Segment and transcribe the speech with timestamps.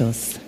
[0.00, 0.40] Anstoß,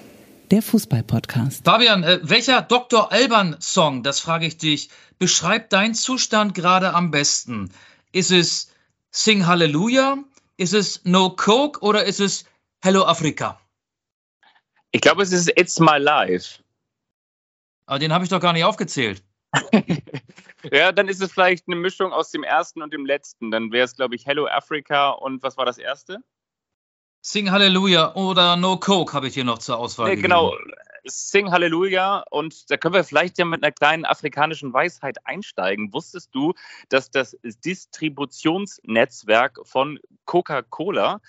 [0.50, 1.66] der Fußball-Podcast.
[1.66, 3.12] Fabian, äh, welcher Dr.
[3.12, 4.88] Alban-Song, das frage ich dich,
[5.18, 7.70] beschreibt deinen Zustand gerade am besten?
[8.12, 8.72] Ist es
[9.10, 10.16] Sing Hallelujah?
[10.56, 12.46] Ist es No Coke oder ist es
[12.82, 13.60] Hello Africa?
[14.90, 16.62] Ich glaube, es ist It's My Life.
[17.84, 19.22] Aber den habe ich doch gar nicht aufgezählt.
[20.72, 23.50] ja, dann ist es vielleicht eine Mischung aus dem ersten und dem letzten.
[23.50, 26.22] Dann wäre es, glaube ich, Hello Africa und was war das erste?
[27.24, 30.08] Sing Hallelujah oder No Coke habe ich hier noch zur Auswahl.
[30.08, 30.56] Nee, genau,
[31.04, 35.92] Sing Hallelujah und da können wir vielleicht ja mit einer kleinen afrikanischen Weisheit einsteigen.
[35.92, 36.52] Wusstest du,
[36.88, 41.20] dass das Distributionsnetzwerk von Coca-Cola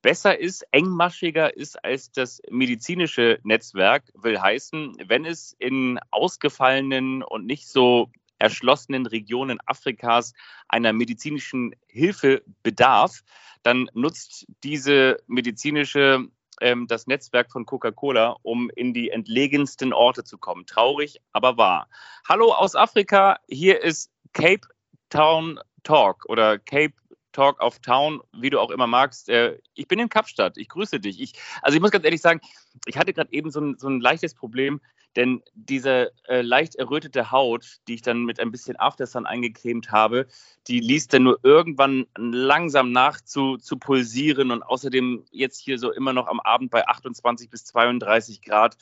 [0.00, 7.44] besser ist, engmaschiger ist als das medizinische Netzwerk, will heißen, wenn es in ausgefallenen und
[7.44, 10.32] nicht so erschlossenen Regionen Afrikas
[10.68, 13.22] einer medizinischen Hilfe bedarf,
[13.62, 16.28] dann nutzt diese medizinische
[16.60, 20.66] ähm, das Netzwerk von Coca-Cola, um in die entlegensten Orte zu kommen.
[20.66, 21.88] Traurig, aber wahr.
[22.28, 24.66] Hallo aus Afrika, hier ist Cape
[25.10, 26.94] Town Talk oder Cape
[27.32, 29.28] Talk of Town, wie du auch immer magst.
[29.28, 30.58] Äh, ich bin in Kapstadt.
[30.58, 31.20] Ich grüße dich.
[31.20, 32.40] Ich, also ich muss ganz ehrlich sagen,
[32.86, 34.80] ich hatte gerade eben so ein, so ein leichtes Problem.
[35.18, 40.28] Denn diese äh, leicht errötete Haut, die ich dann mit ein bisschen Aftersun eingecremt habe,
[40.68, 44.52] die ließ dann nur irgendwann langsam nach zu, zu pulsieren.
[44.52, 48.76] Und außerdem jetzt hier so immer noch am Abend bei 28 bis 32 Grad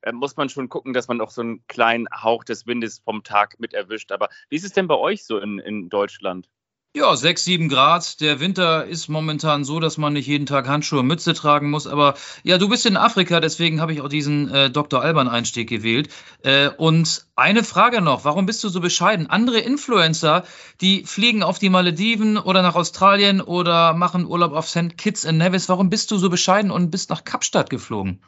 [0.00, 3.22] äh, muss man schon gucken, dass man auch so einen kleinen Hauch des Windes vom
[3.22, 4.12] Tag mit erwischt.
[4.12, 6.48] Aber wie ist es denn bei euch so in, in Deutschland?
[6.94, 8.20] Ja, 6, 7 Grad.
[8.20, 11.86] Der Winter ist momentan so, dass man nicht jeden Tag Handschuhe und Mütze tragen muss.
[11.86, 15.00] Aber ja, du bist in Afrika, deswegen habe ich auch diesen äh, Dr.
[15.00, 16.10] Alban-Einstieg gewählt.
[16.42, 19.30] Äh, und eine Frage noch, warum bist du so bescheiden?
[19.30, 20.44] Andere Influencer,
[20.82, 24.98] die fliegen auf die Malediven oder nach Australien oder machen Urlaub auf St.
[24.98, 25.70] Kitts and Nevis.
[25.70, 28.20] Warum bist du so bescheiden und bist nach Kapstadt geflogen?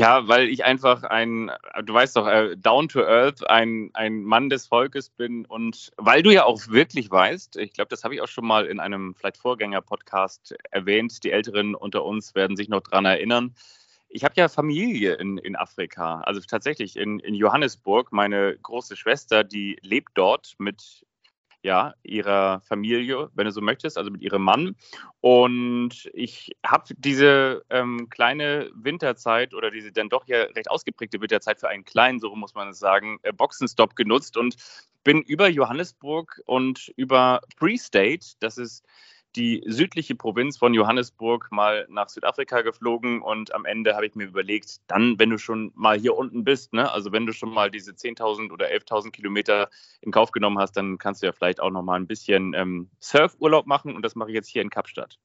[0.00, 1.50] Ja, weil ich einfach ein,
[1.84, 6.22] du weißt doch, äh, down to earth, ein, ein Mann des Volkes bin und weil
[6.22, 9.14] du ja auch wirklich weißt, ich glaube, das habe ich auch schon mal in einem
[9.14, 13.54] vielleicht Vorgänger-Podcast erwähnt, die Älteren unter uns werden sich noch daran erinnern.
[14.08, 18.10] Ich habe ja Familie in, in Afrika, also tatsächlich in, in Johannesburg.
[18.10, 21.04] Meine große Schwester, die lebt dort mit
[21.62, 24.76] ja, ihrer Familie, wenn du so möchtest, also mit ihrem Mann.
[25.20, 31.60] Und ich habe diese ähm, kleine Winterzeit oder diese dann doch ja recht ausgeprägte Winterzeit
[31.60, 34.56] für einen kleinen, so muss man es sagen, äh, Boxenstopp genutzt und
[35.04, 38.84] bin über Johannesburg und über Free State, das ist
[39.36, 44.26] die südliche Provinz von Johannesburg mal nach Südafrika geflogen und am Ende habe ich mir
[44.26, 47.70] überlegt, dann, wenn du schon mal hier unten bist, ne, also wenn du schon mal
[47.70, 49.70] diese 10.000 oder 11.000 Kilometer
[50.00, 52.90] in Kauf genommen hast, dann kannst du ja vielleicht auch noch mal ein bisschen ähm,
[52.98, 55.18] Surfurlaub machen und das mache ich jetzt hier in Kapstadt.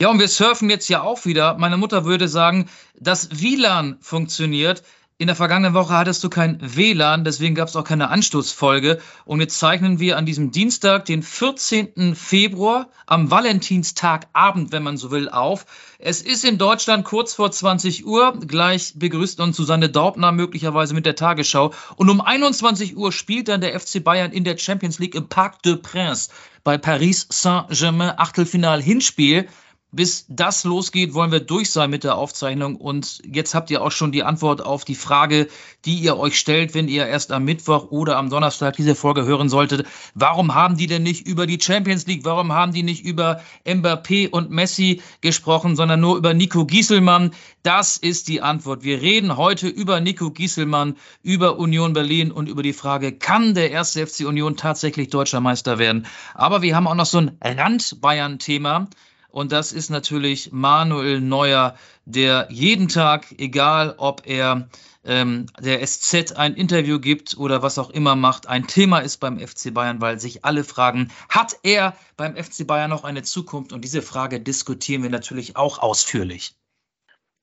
[0.00, 1.58] Ja, und wir surfen jetzt ja auch wieder.
[1.58, 4.82] Meine Mutter würde sagen, das WLAN funktioniert.
[5.20, 9.02] In der vergangenen Woche hattest du kein WLAN, deswegen gab es auch keine Anstoßfolge.
[9.26, 12.14] Und jetzt zeichnen wir an diesem Dienstag, den 14.
[12.14, 15.66] Februar, am Valentinstagabend, wenn man so will, auf.
[15.98, 18.32] Es ist in Deutschland kurz vor 20 Uhr.
[18.46, 21.74] Gleich begrüßt uns Susanne Daubner möglicherweise mit der Tagesschau.
[21.96, 25.62] Und um 21 Uhr spielt dann der FC Bayern in der Champions League im Parc
[25.62, 26.30] de Prince
[26.64, 29.48] bei Paris Saint-Germain Achtelfinal-Hinspiel.
[29.92, 32.76] Bis das losgeht, wollen wir durch sein mit der Aufzeichnung.
[32.76, 35.48] Und jetzt habt ihr auch schon die Antwort auf die Frage,
[35.84, 39.48] die ihr euch stellt, wenn ihr erst am Mittwoch oder am Donnerstag diese Folge hören
[39.48, 39.86] solltet.
[40.14, 44.30] Warum haben die denn nicht über die Champions League, warum haben die nicht über Mbappé
[44.30, 47.32] und Messi gesprochen, sondern nur über Nico Gieselmann?
[47.62, 48.84] Das ist die Antwort.
[48.84, 53.70] Wir reden heute über Nico Gieselmann, über Union Berlin und über die Frage, kann der
[53.70, 56.06] erste FC Union tatsächlich deutscher Meister werden?
[56.34, 58.88] Aber wir haben auch noch so ein Rand-Bayern-Thema.
[59.30, 64.68] Und das ist natürlich Manuel Neuer, der jeden Tag, egal ob er
[65.04, 69.38] ähm, der SZ ein Interview gibt oder was auch immer macht, ein Thema ist beim
[69.38, 73.72] FC Bayern, weil sich alle fragen, hat er beim FC Bayern noch eine Zukunft?
[73.72, 76.54] Und diese Frage diskutieren wir natürlich auch ausführlich.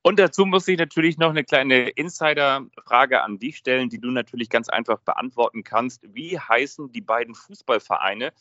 [0.03, 4.49] Und dazu muss ich natürlich noch eine kleine Insider-Frage an dich stellen, die du natürlich
[4.49, 6.01] ganz einfach beantworten kannst.
[6.13, 8.31] Wie heißen die beiden Fußballvereine,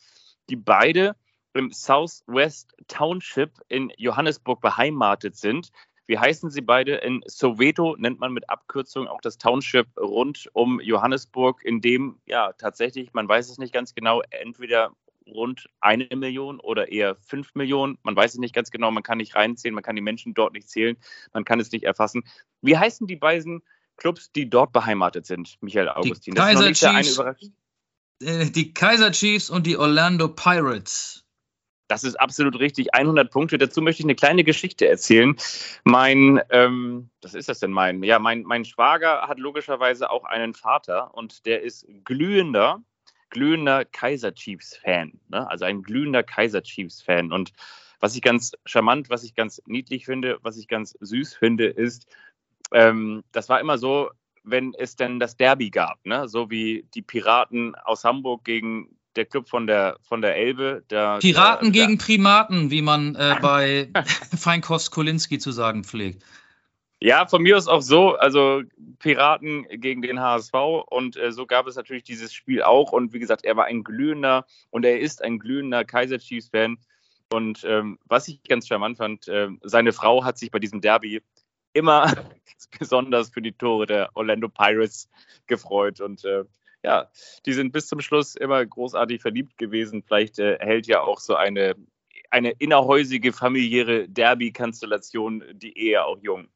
[0.49, 1.15] die beide
[1.57, 5.71] im Southwest Township in Johannesburg beheimatet sind.
[6.07, 6.95] Wie heißen sie beide?
[6.95, 12.53] In Soweto nennt man mit Abkürzung auch das Township rund um Johannesburg, in dem ja
[12.53, 14.93] tatsächlich, man weiß es nicht ganz genau, entweder
[15.27, 17.97] rund eine Million oder eher fünf Millionen.
[18.03, 20.53] Man weiß es nicht ganz genau, man kann nicht reinzählen, man kann die Menschen dort
[20.53, 20.97] nicht zählen,
[21.33, 22.23] man kann es nicht erfassen.
[22.61, 23.61] Wie heißen die beiden
[23.97, 26.33] Clubs, die dort beheimatet sind, Michael Augustin?
[26.33, 27.19] Die Kaiser, Chiefs,
[28.21, 31.25] äh, die Kaiser Chiefs und die Orlando Pirates.
[31.87, 32.93] Das ist absolut richtig.
[32.93, 33.57] 100 Punkte.
[33.57, 35.35] Dazu möchte ich eine kleine Geschichte erzählen.
[35.83, 38.03] Mein, ähm, was ist das denn mein?
[38.03, 42.81] Ja, mein, mein Schwager hat logischerweise auch einen Vater und der ist glühender,
[43.29, 45.19] glühender Kaiser Chiefs-Fan.
[45.29, 45.49] Ne?
[45.49, 47.31] Also ein glühender Kaiser Chiefs-Fan.
[47.31, 47.53] Und
[47.99, 52.07] was ich ganz charmant, was ich ganz niedlich finde, was ich ganz süß finde, ist,
[52.73, 54.11] ähm, das war immer so,
[54.43, 56.27] wenn es denn das Derby gab, ne?
[56.27, 60.83] so wie die Piraten aus Hamburg gegen der Club von der, von der Elbe.
[60.89, 63.89] Der, Piraten der, gegen Primaten, wie man äh, bei
[64.37, 66.23] Feinkost Kolinski zu sagen pflegt.
[66.99, 68.15] Ja, von mir aus auch so.
[68.15, 68.63] Also
[68.99, 70.53] Piraten gegen den HSV
[70.89, 72.91] und äh, so gab es natürlich dieses Spiel auch.
[72.91, 76.77] Und wie gesagt, er war ein glühender und er ist ein glühender Kaiser Chiefs-Fan.
[77.31, 81.21] Und ähm, was ich ganz charmant fand, äh, seine Frau hat sich bei diesem Derby
[81.73, 82.11] immer
[82.79, 85.07] besonders für die Tore der Orlando Pirates
[85.45, 86.01] gefreut.
[86.01, 86.45] Und äh,
[86.83, 87.09] ja,
[87.45, 90.03] die sind bis zum Schluss immer großartig verliebt gewesen.
[90.03, 91.75] Vielleicht äh, hält ja auch so eine,
[92.29, 96.47] eine innerhäusige familiäre Derby-Konstellation die Ehe auch jung.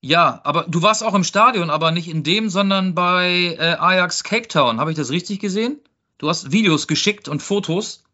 [0.00, 4.22] Ja, aber du warst auch im Stadion, aber nicht in dem, sondern bei äh, Ajax
[4.22, 4.78] Cape Town.
[4.78, 5.80] Habe ich das richtig gesehen?
[6.18, 8.04] Du hast Videos geschickt und Fotos.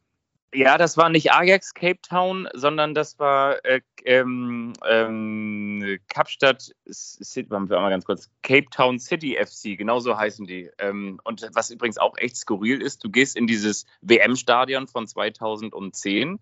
[0.55, 7.51] Ja, das war nicht Ajax Cape Town, sondern das war äh, ähm, ähm, Kapstadt, City,
[7.51, 10.71] wir mal ganz kurz, Cape Town City FC, genau so heißen die.
[10.79, 16.39] Ähm, und was übrigens auch echt skurril ist, du gehst in dieses WM-Stadion von 2010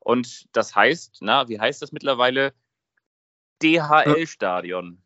[0.00, 2.54] und das heißt, na, wie heißt das mittlerweile?
[3.62, 5.02] DHL-Stadion.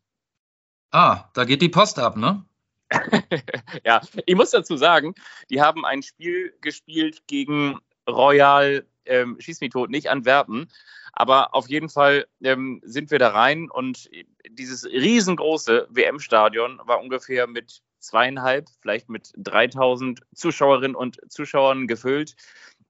[0.91, 2.45] Ah, da geht die Post ab, ne?
[3.83, 5.13] ja, ich muss dazu sagen,
[5.49, 7.79] die haben ein Spiel gespielt gegen
[8.09, 10.67] Royal ähm, Schieß mich tot, nicht Antwerpen.
[11.13, 14.09] Aber auf jeden Fall ähm, sind wir da rein und
[14.49, 22.35] dieses riesengroße WM-Stadion war ungefähr mit zweieinhalb, vielleicht mit 3000 Zuschauerinnen und Zuschauern gefüllt.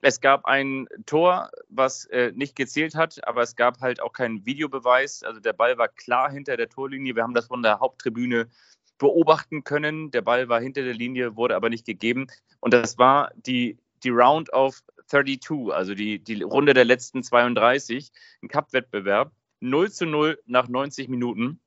[0.01, 4.45] Es gab ein Tor, was äh, nicht gezählt hat, aber es gab halt auch keinen
[4.45, 5.23] Videobeweis.
[5.23, 7.15] Also der Ball war klar hinter der Torlinie.
[7.15, 8.47] Wir haben das von der Haupttribüne
[8.97, 10.11] beobachten können.
[10.11, 12.27] Der Ball war hinter der Linie, wurde aber nicht gegeben.
[12.59, 18.11] Und das war die, die Round of 32, also die, die Runde der letzten 32,
[18.41, 19.31] ein Cup-Wettbewerb.
[19.61, 21.59] 0 zu 0 nach 90 Minuten.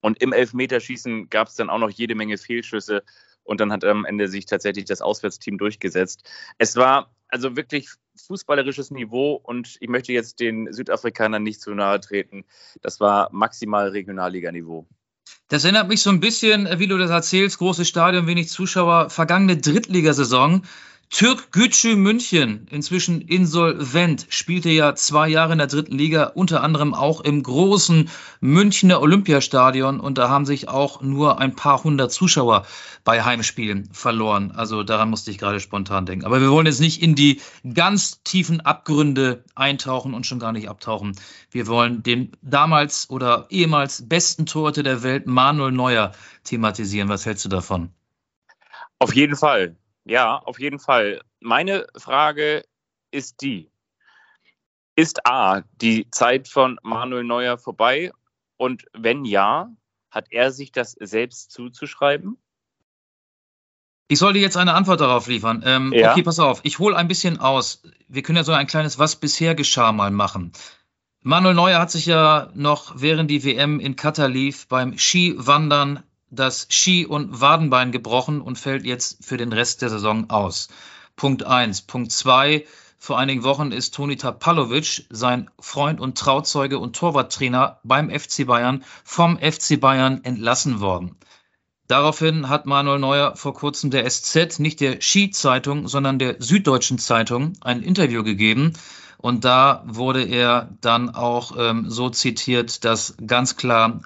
[0.00, 3.02] Und im Elfmeterschießen gab es dann auch noch jede Menge Fehlschüsse.
[3.42, 6.28] Und dann hat am Ende sich tatsächlich das Auswärtsteam durchgesetzt.
[6.58, 7.88] Es war also wirklich
[8.26, 12.44] fußballerisches Niveau und ich möchte jetzt den Südafrikanern nicht zu nahe treten.
[12.80, 14.86] Das war maximal Regionalliganiveau.
[15.48, 19.56] Das erinnert mich so ein bisschen, wie du das erzählst, großes Stadion, wenig Zuschauer, vergangene
[19.56, 20.64] Drittligasaison.
[21.10, 26.92] Türk Gücü München, inzwischen insolvent, spielte ja zwei Jahre in der dritten Liga, unter anderem
[26.92, 28.10] auch im großen
[28.40, 32.66] Münchner Olympiastadion und da haben sich auch nur ein paar hundert Zuschauer
[33.04, 34.50] bei Heimspielen verloren.
[34.50, 36.24] Also daran musste ich gerade spontan denken.
[36.24, 37.40] Aber wir wollen jetzt nicht in die
[37.74, 41.14] ganz tiefen Abgründe eintauchen und schon gar nicht abtauchen.
[41.50, 46.12] Wir wollen den damals oder ehemals besten Torhüter der Welt, Manuel Neuer,
[46.42, 47.08] thematisieren.
[47.08, 47.90] Was hältst du davon?
[48.98, 49.76] Auf jeden Fall.
[50.04, 51.22] Ja, auf jeden Fall.
[51.40, 52.64] Meine Frage
[53.10, 53.70] ist die,
[54.96, 58.12] ist A, die Zeit von Manuel Neuer vorbei?
[58.56, 59.70] Und wenn ja,
[60.10, 62.38] hat er sich das selbst zuzuschreiben?
[64.08, 65.62] Ich sollte jetzt eine Antwort darauf liefern.
[65.64, 66.12] Ähm, ja.
[66.12, 67.82] Okay, pass auf, ich hole ein bisschen aus.
[68.06, 70.52] Wir können ja so ein kleines Was bisher geschah mal machen.
[71.22, 76.02] Manuel Neuer hat sich ja noch während die WM in Katar lief beim Skiwandern
[76.34, 80.68] das Ski- und Wadenbein gebrochen und fällt jetzt für den Rest der Saison aus.
[81.16, 81.82] Punkt eins.
[81.82, 82.66] Punkt zwei.
[82.98, 88.82] Vor einigen Wochen ist Toni Tapalovic, sein Freund und Trauzeuge und Torwarttrainer beim FC Bayern,
[89.04, 91.16] vom FC Bayern entlassen worden.
[91.86, 97.52] Daraufhin hat Manuel Neuer vor kurzem der SZ, nicht der Ski-Zeitung, sondern der Süddeutschen Zeitung,
[97.60, 98.72] ein Interview gegeben.
[99.18, 104.00] Und da wurde er dann auch ähm, so zitiert, dass ganz klar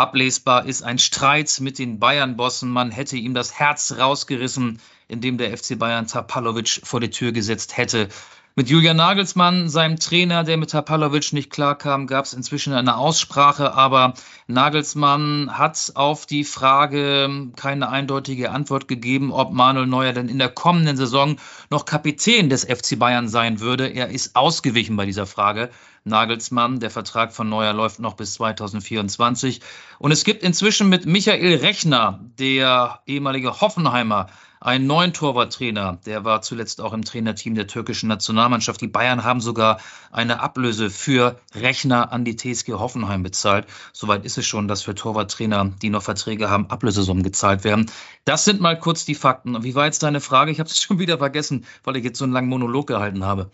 [0.00, 2.70] Ablesbar ist ein Streit mit den Bayern-Bossen.
[2.70, 7.76] Man hätte ihm das Herz rausgerissen, indem der FC Bayern Tapalovic vor die Tür gesetzt
[7.76, 8.08] hätte.
[8.56, 13.74] Mit Julian Nagelsmann, seinem Trainer, der mit Tapalovic nicht klarkam, gab es inzwischen eine Aussprache,
[13.74, 14.14] aber
[14.46, 20.48] Nagelsmann hat auf die Frage keine eindeutige Antwort gegeben, ob Manuel Neuer denn in der
[20.48, 21.36] kommenden Saison
[21.68, 23.86] noch Kapitän des FC Bayern sein würde.
[23.86, 25.68] Er ist ausgewichen bei dieser Frage.
[26.04, 26.80] Nagelsmann.
[26.80, 29.60] Der Vertrag von Neuer läuft noch bis 2024.
[29.98, 34.28] Und es gibt inzwischen mit Michael Rechner, der ehemalige Hoffenheimer,
[34.60, 35.98] einen neuen Torwarttrainer.
[36.04, 38.80] Der war zuletzt auch im Trainerteam der türkischen Nationalmannschaft.
[38.82, 39.80] Die Bayern haben sogar
[40.12, 43.66] eine Ablöse für Rechner an die TSG Hoffenheim bezahlt.
[43.94, 47.90] Soweit ist es schon, dass für Torwarttrainer, die noch Verträge haben, Ablösesummen gezahlt werden.
[48.26, 49.62] Das sind mal kurz die Fakten.
[49.64, 50.52] Wie war jetzt deine Frage?
[50.52, 53.50] Ich habe es schon wieder vergessen, weil ich jetzt so einen langen Monolog gehalten habe.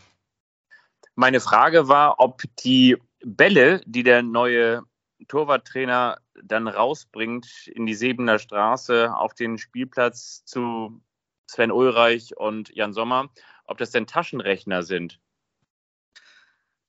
[1.18, 4.82] Meine Frage war, ob die Bälle, die der neue
[5.28, 11.00] Torwarttrainer dann rausbringt in die Sebener Straße auf den Spielplatz zu
[11.46, 13.30] Sven Ulreich und Jan Sommer,
[13.64, 15.18] ob das denn Taschenrechner sind.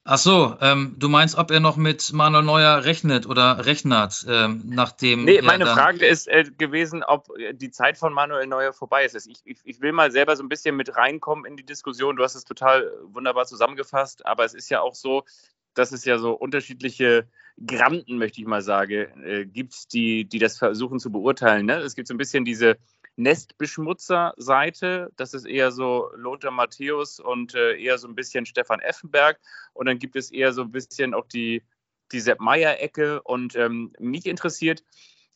[0.10, 4.62] Ach so, ähm, du meinst, ob er noch mit Manuel Neuer rechnet oder rechnert, ähm,
[4.64, 5.26] nachdem.
[5.26, 9.28] Nee, meine Frage ist äh, gewesen, ob äh, die Zeit von Manuel Neuer vorbei ist.
[9.28, 12.16] Ich, ich, ich, will mal selber so ein bisschen mit reinkommen in die Diskussion.
[12.16, 15.26] Du hast es total wunderbar zusammengefasst, aber es ist ja auch so,
[15.74, 17.28] dass es ja so unterschiedliche
[17.66, 21.66] Granden, möchte ich mal sagen, äh, gibt, die, die das versuchen zu beurteilen.
[21.66, 21.80] Ne?
[21.80, 22.78] Es gibt so ein bisschen diese
[23.18, 25.12] Nestbeschmutzer-Seite.
[25.18, 29.40] Das ist eher so Lothar Matthäus und äh, eher so ein bisschen Stefan Effenberg.
[29.74, 31.64] Und dann gibt es eher so ein bisschen auch die,
[32.12, 33.22] die Sepp Meier-Ecke.
[33.24, 34.84] Und ähm, mich interessiert,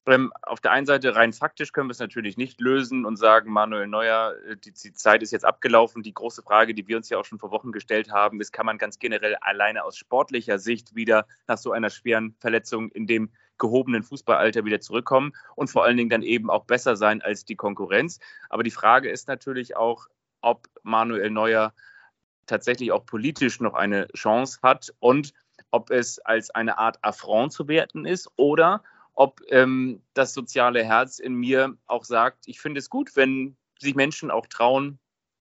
[0.06, 3.88] auf der einen Seite rein faktisch können wir es natürlich nicht lösen und sagen, Manuel
[3.88, 6.02] Neuer, äh, die, die, Zeit ist jetzt abgelaufen.
[6.02, 8.66] Die große Frage, die wir uns ja auch schon vor Wochen gestellt haben, ist, kann
[8.66, 13.30] man ganz generell alleine aus sportlicher Sicht wieder nach so einer schweren Verletzung in dem
[13.60, 17.56] gehobenen Fußballalter wieder zurückkommen und vor allen Dingen dann eben auch besser sein als die
[17.56, 18.20] Konkurrenz.
[18.50, 20.08] Aber die Frage ist natürlich auch,
[20.42, 21.74] ob Manuel Neuer
[22.48, 25.34] tatsächlich auch politisch noch eine Chance hat und
[25.70, 28.82] ob es als eine Art Affront zu werten ist oder
[29.14, 33.96] ob ähm, das soziale Herz in mir auch sagt, ich finde es gut, wenn sich
[33.96, 35.00] Menschen auch trauen,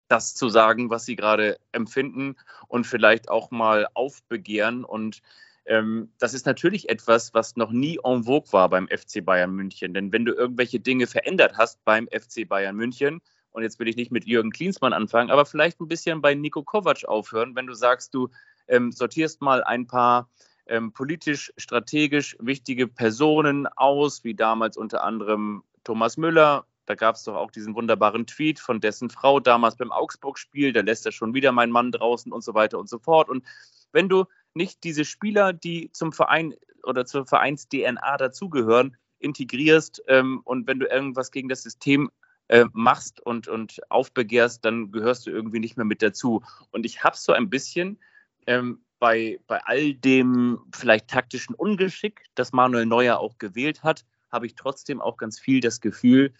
[0.07, 2.35] das zu sagen, was sie gerade empfinden
[2.67, 5.21] und vielleicht auch mal aufbegehren und
[5.67, 9.93] ähm, das ist natürlich etwas, was noch nie en vogue war beim FC Bayern München.
[9.93, 13.21] Denn wenn du irgendwelche Dinge verändert hast beim FC Bayern München,
[13.51, 16.63] und jetzt will ich nicht mit Jürgen Klinsmann anfangen, aber vielleicht ein bisschen bei Nico
[16.63, 18.29] Kovac aufhören, wenn du sagst, du
[18.67, 20.29] ähm, sortierst mal ein paar
[20.69, 26.65] ähm, politisch, strategisch wichtige Personen aus, wie damals unter anderem Thomas Müller.
[26.85, 30.81] Da gab es doch auch diesen wunderbaren Tweet von dessen Frau damals beim Augsburg-Spiel, da
[30.81, 33.29] lässt er schon wieder meinen Mann draußen und so weiter und so fort.
[33.29, 33.45] Und
[33.91, 40.67] wenn du nicht diese Spieler, die zum Verein oder zur Vereins-DNA dazugehören, integrierst ähm, und
[40.67, 42.09] wenn du irgendwas gegen das System
[42.47, 46.43] äh, machst und, und aufbegehrst, dann gehörst du irgendwie nicht mehr mit dazu.
[46.71, 47.99] Und ich habe so ein bisschen
[48.45, 54.45] ähm, bei, bei all dem vielleicht taktischen Ungeschick, das Manuel Neuer auch gewählt hat, habe
[54.45, 56.33] ich trotzdem auch ganz viel das Gefühl,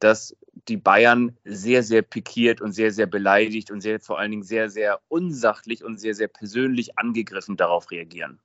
[0.00, 0.36] dass
[0.68, 4.70] die Bayern sehr, sehr pikiert und sehr, sehr beleidigt und sehr, vor allen Dingen sehr,
[4.70, 8.40] sehr unsachlich und sehr, sehr persönlich angegriffen darauf reagieren.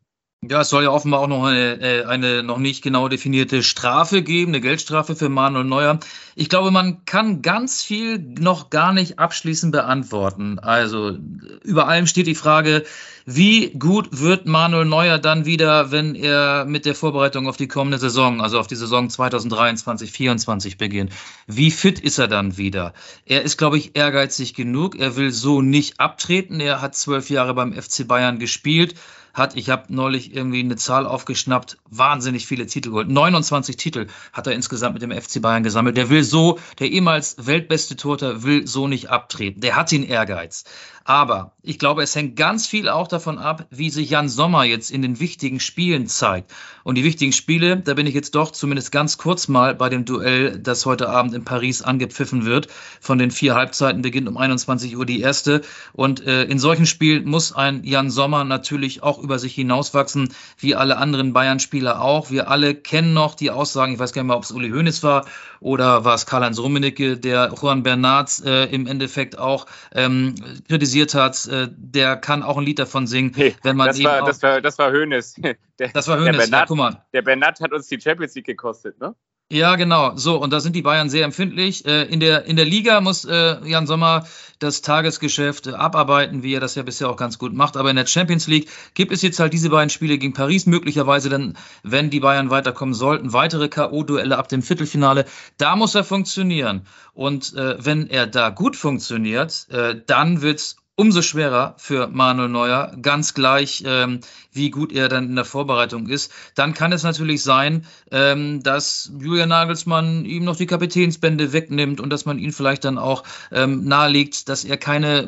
[0.50, 4.24] Ja, es soll ja offenbar auch noch eine, äh, eine noch nicht genau definierte Strafe
[4.24, 6.00] geben, eine Geldstrafe für Manuel Neuer.
[6.36, 10.60] Ich glaube, man kann ganz viel noch gar nicht abschließend beantworten.
[10.60, 11.18] Also
[11.64, 12.84] über allem steht die Frage,
[13.26, 17.98] wie gut wird Manuel Neuer dann wieder, wenn er mit der Vorbereitung auf die kommende
[17.98, 21.14] Saison, also auf die Saison 2023, 2024 beginnt?
[21.48, 22.94] Wie fit ist er dann wieder?
[23.26, 25.00] Er ist, glaube ich, ehrgeizig genug.
[25.00, 26.60] Er will so nicht abtreten.
[26.60, 28.96] Er hat zwölf Jahre beim FC Bayern gespielt
[29.34, 33.10] hat, ich habe neulich irgendwie eine Zahl aufgeschnappt, wahnsinnig viele Titel geholt.
[33.10, 35.98] 29 Titel hat er insgesamt mit dem FC Bayern gesammelt.
[35.98, 39.62] Der will so, der ehemals weltbeste Torter will so nicht abtreten.
[39.62, 40.66] Der hat den Ehrgeiz.
[41.06, 44.90] Aber ich glaube, es hängt ganz viel auch davon ab, wie sich Jan Sommer jetzt
[44.90, 46.54] in den wichtigen Spielen zeigt.
[46.84, 50.06] Und die wichtigen Spiele, da bin ich jetzt doch zumindest ganz kurz mal bei dem
[50.06, 52.68] Duell, das heute Abend in Paris angepfiffen wird.
[53.02, 55.62] Von den vier Halbzeiten beginnt um 21 Uhr die erste.
[55.92, 60.76] Und äh, in solchen Spielen muss ein Jan Sommer natürlich auch über sich hinauswachsen, wie
[60.76, 62.30] alle anderen Bayern-Spieler auch.
[62.30, 65.02] Wir alle kennen noch die Aussagen, ich weiß gar nicht mehr, ob es Uli Hoeneß
[65.04, 65.26] war
[65.60, 70.36] oder war es Karl-Heinz Rummenigge, der Juan Bernat äh, im Endeffekt auch ähm,
[70.68, 71.48] kritisiert hat.
[71.48, 74.62] Äh, der kann auch ein Lied davon singen, hey, wenn man das war, das war,
[74.62, 75.36] das war Hoeneß.
[75.80, 77.04] Der, das war Hoeneß, ja, guck mal.
[77.14, 79.16] Der Bernat hat uns die Champions League gekostet, ne?
[79.52, 80.16] Ja, genau.
[80.16, 81.86] So, und da sind die Bayern sehr empfindlich.
[81.86, 84.26] Äh, in, der, in der Liga muss äh, Jan Sommer
[84.58, 87.78] das Tagesgeschäft äh, abarbeiten, wie er das ja bisher auch ganz gut macht.
[87.78, 91.30] Aber in der Champions League gibt es jetzt halt diese beiden Spiele gegen Paris, möglicherweise
[91.30, 95.26] dann, wenn die Bayern weiterkommen sollten, weitere K.O.-Duelle ab dem Viertelfinale.
[95.58, 96.88] Da muss er funktionieren.
[97.14, 102.96] Und äh, wenn er da gut funktioniert, äh, dann wird's umso schwerer für Manuel Neuer,
[103.02, 104.20] ganz gleich, ähm,
[104.52, 106.32] wie gut er dann in der Vorbereitung ist.
[106.54, 112.12] Dann kann es natürlich sein, ähm, dass Julian Nagelsmann ihm noch die Kapitänsbände wegnimmt und
[112.12, 115.28] dass man ihn vielleicht dann auch ähm, nahelegt, dass er keine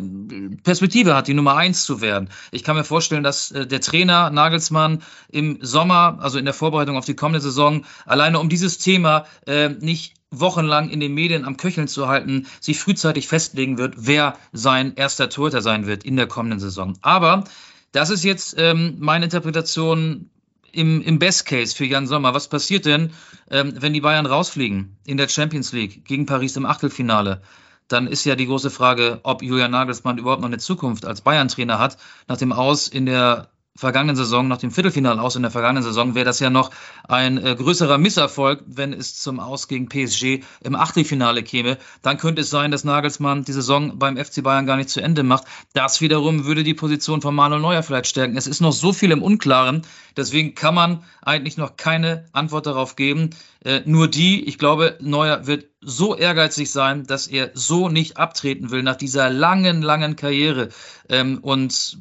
[0.64, 2.30] Perspektive hat, die Nummer eins zu werden.
[2.52, 6.96] Ich kann mir vorstellen, dass äh, der Trainer Nagelsmann im Sommer, also in der Vorbereitung
[6.96, 11.58] auf die kommende Saison, alleine um dieses Thema äh, nicht wochenlang in den Medien am
[11.58, 16.28] Köcheln zu halten, sich frühzeitig festlegen wird, wer sein erster Torhüter sein wird in der
[16.28, 16.98] kommenden Saison.
[17.02, 17.44] Aber
[17.92, 20.30] das ist jetzt ähm, meine Interpretation
[20.72, 22.34] im, im Best Case für Jan Sommer.
[22.34, 23.12] Was passiert denn,
[23.50, 27.42] ähm, wenn die Bayern rausfliegen in der Champions League gegen Paris im Achtelfinale?
[27.88, 31.78] dann ist ja die große Frage, ob Julian Nagelsmann überhaupt noch eine Zukunft als Bayern-Trainer
[31.78, 31.98] hat.
[32.28, 36.16] Nach dem Aus in der vergangenen Saison, nach dem Viertelfinale aus in der vergangenen Saison,
[36.16, 36.72] wäre das ja noch
[37.08, 41.78] ein äh, größerer Misserfolg, wenn es zum Aus gegen PSG im Achtelfinale käme.
[42.02, 45.24] Dann könnte es sein, dass Nagelsmann die Saison beim FC Bayern gar nicht zu Ende
[45.24, 45.44] macht.
[45.74, 48.38] Das wiederum würde die Position von Manuel Neuer vielleicht stärken.
[48.38, 49.82] Es ist noch so viel im Unklaren.
[50.16, 53.32] Deswegen kann man eigentlich noch keine Antwort darauf geben.
[53.66, 58.72] Äh, nur die, ich glaube, Neuer wird so ehrgeizig sein, dass er so nicht abtreten
[58.72, 60.70] will nach dieser langen, langen Karriere.
[61.10, 61.98] Ähm, und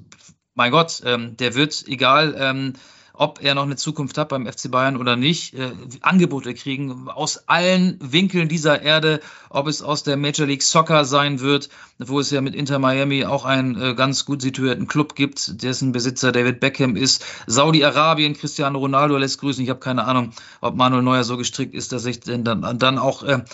[0.54, 2.74] mein Gott, ähm, der wird, egal ähm,
[3.16, 7.48] ob er noch eine Zukunft hat beim FC Bayern oder nicht, äh, Angebote kriegen aus
[7.48, 11.68] allen Winkeln dieser Erde, ob es aus der Major League Soccer sein wird,
[11.98, 15.92] wo es ja mit Inter Miami auch einen äh, ganz gut situierten Club gibt, dessen
[15.92, 17.24] Besitzer David Beckham ist.
[17.46, 19.62] Saudi-Arabien, Cristiano Ronaldo lässt grüßen.
[19.62, 22.98] Ich habe keine Ahnung, ob Manuel Neuer so gestrickt ist, dass sich denn dann, dann
[22.98, 23.44] auch äh,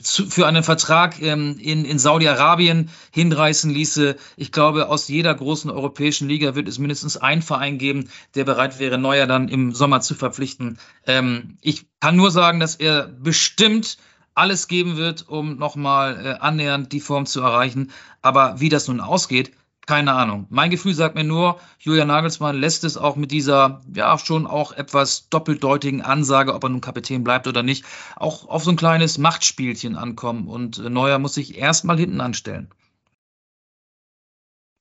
[0.00, 4.14] zu, für einen Vertrag ähm, in, in Saudi-Arabien hinreißen ließe.
[4.36, 8.78] Ich glaube, aus jeder großen europäischen Liga wird es mindestens einen Verein geben, der bereit
[8.78, 10.78] wäre, Neuer dann im Sommer zu verpflichten.
[11.06, 13.96] Ähm, ich kann nur sagen, dass er bestimmt
[14.34, 17.90] alles geben wird, um nochmal äh, annähernd die Form zu erreichen.
[18.20, 19.52] Aber wie das nun ausgeht,
[19.86, 20.46] keine Ahnung.
[20.50, 24.72] Mein Gefühl sagt mir nur, Julian Nagelsmann lässt es auch mit dieser, ja, schon auch
[24.72, 27.86] etwas doppeldeutigen Ansage, ob er nun Kapitän bleibt oder nicht,
[28.16, 30.48] auch auf so ein kleines Machtspielchen ankommen.
[30.48, 32.68] Und äh, Neuer muss sich erstmal hinten anstellen.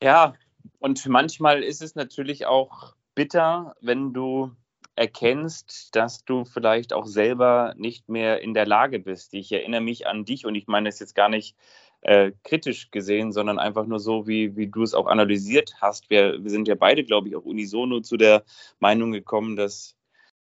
[0.04, 0.34] Ja,
[0.80, 4.52] und manchmal ist es natürlich auch bitter, wenn du
[4.94, 9.34] erkennst, dass du vielleicht auch selber nicht mehr in der Lage bist.
[9.34, 11.56] Ich erinnere mich an dich und ich meine es jetzt gar nicht
[12.02, 16.12] äh, kritisch gesehen, sondern einfach nur so, wie, wie du es auch analysiert hast.
[16.12, 18.44] Wir, wir sind ja beide, glaube ich, auch unisono zu der
[18.80, 19.97] Meinung gekommen, dass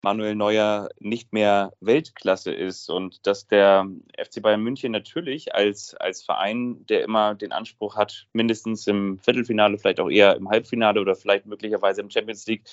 [0.03, 3.87] Manuel Neuer nicht mehr Weltklasse ist und dass der
[4.19, 9.79] FC Bayern München natürlich als, als Verein, der immer den Anspruch hat, mindestens im Viertelfinale,
[9.79, 12.65] vielleicht auch eher im Halbfinale oder vielleicht möglicherweise im Champions League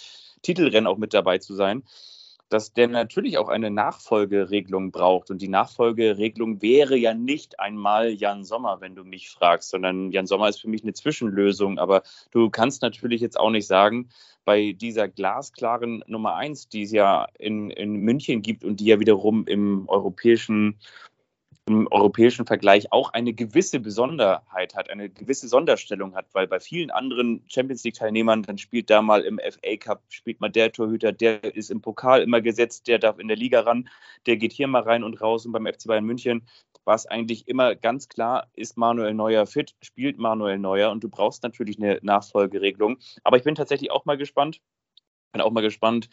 [0.41, 1.84] Titelrennen auch mit dabei zu sein,
[2.49, 5.29] dass der natürlich auch eine Nachfolgeregelung braucht.
[5.29, 10.27] Und die Nachfolgeregelung wäre ja nicht einmal Jan Sommer, wenn du mich fragst, sondern Jan
[10.27, 11.77] Sommer ist für mich eine Zwischenlösung.
[11.77, 14.10] Aber du kannst natürlich jetzt auch nicht sagen,
[14.45, 18.99] bei dieser glasklaren Nummer eins, die es ja in, in München gibt und die ja
[18.99, 20.77] wiederum im europäischen
[21.67, 26.91] im europäischen Vergleich auch eine gewisse Besonderheit hat, eine gewisse Sonderstellung hat, weil bei vielen
[26.91, 31.43] anderen Champions League-Teilnehmern, dann spielt da mal im FA Cup, spielt mal der Torhüter, der
[31.43, 33.89] ist im Pokal immer gesetzt, der darf in der Liga ran,
[34.25, 36.47] der geht hier mal rein und raus und beim FC Bayern München
[36.86, 41.10] war es eigentlich immer ganz klar, ist Manuel Neuer fit, spielt Manuel Neuer und du
[41.10, 42.97] brauchst natürlich eine Nachfolgeregelung.
[43.25, 44.62] Aber ich bin tatsächlich auch mal gespannt,
[45.32, 46.10] bin auch mal gespannt.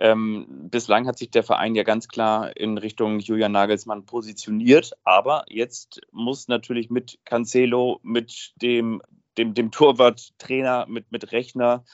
[0.00, 5.44] Ähm, bislang hat sich der Verein ja ganz klar in Richtung Julian Nagelsmann positioniert, aber
[5.48, 9.02] jetzt muss natürlich mit Cancelo, mit dem,
[9.38, 11.84] dem, dem Torwart-Trainer, mit, mit Rechner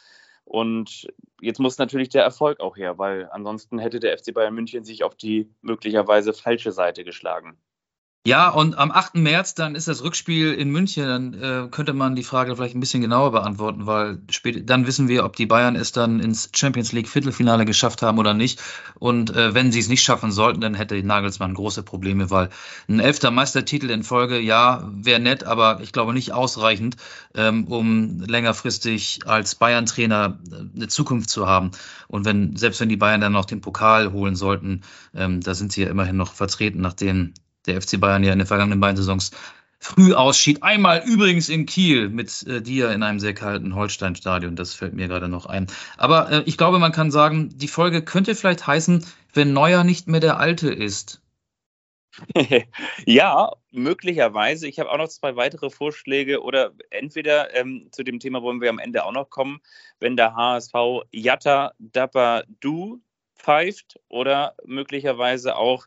[0.51, 1.07] und
[1.41, 5.05] jetzt muss natürlich der Erfolg auch her, weil ansonsten hätte der FC Bayern München sich
[5.05, 7.57] auf die möglicherweise falsche Seite geschlagen.
[8.27, 9.15] Ja, und am 8.
[9.15, 11.07] März, dann ist das Rückspiel in München.
[11.07, 15.09] Dann äh, könnte man die Frage vielleicht ein bisschen genauer beantworten, weil spät, dann wissen
[15.09, 18.61] wir, ob die Bayern es dann ins Champions League Viertelfinale geschafft haben oder nicht.
[18.99, 22.51] Und äh, wenn sie es nicht schaffen sollten, dann hätte Nagelsmann große Probleme, weil
[22.89, 26.97] ein elfter Meistertitel in Folge, ja, wäre nett, aber ich glaube nicht ausreichend,
[27.35, 31.71] ähm, um längerfristig als Bayern-Trainer äh, eine Zukunft zu haben.
[32.07, 34.83] Und wenn, selbst wenn die Bayern dann noch den Pokal holen sollten,
[35.15, 37.33] ähm, da sind sie ja immerhin noch vertreten, nachdem
[37.67, 39.31] der FC Bayern ja in den vergangenen beiden Saisons
[39.81, 40.63] früh ausschied.
[40.63, 44.55] Einmal übrigens in Kiel mit äh, dir in einem sehr kalten Holstein-Stadion.
[44.55, 45.67] Das fällt mir gerade noch ein.
[45.97, 50.07] Aber äh, ich glaube, man kann sagen, die Folge könnte vielleicht heißen, wenn Neuer nicht
[50.07, 51.23] mehr der Alte ist.
[53.07, 54.69] ja, möglicherweise.
[54.69, 58.69] Ich habe auch noch zwei weitere Vorschläge oder entweder ähm, zu dem Thema wollen wir
[58.69, 59.61] am Ende auch noch kommen,
[60.01, 60.75] wenn der HSV
[61.13, 63.01] Yatta Dapper Du
[63.37, 65.87] pfeift oder möglicherweise auch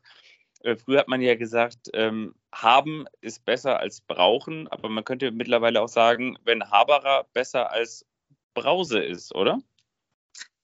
[0.63, 5.32] äh, früher hat man ja gesagt, ähm, haben ist besser als brauchen, aber man könnte
[5.32, 8.06] mittlerweile auch sagen, wenn Haberer besser als
[8.54, 9.60] Brause ist, oder?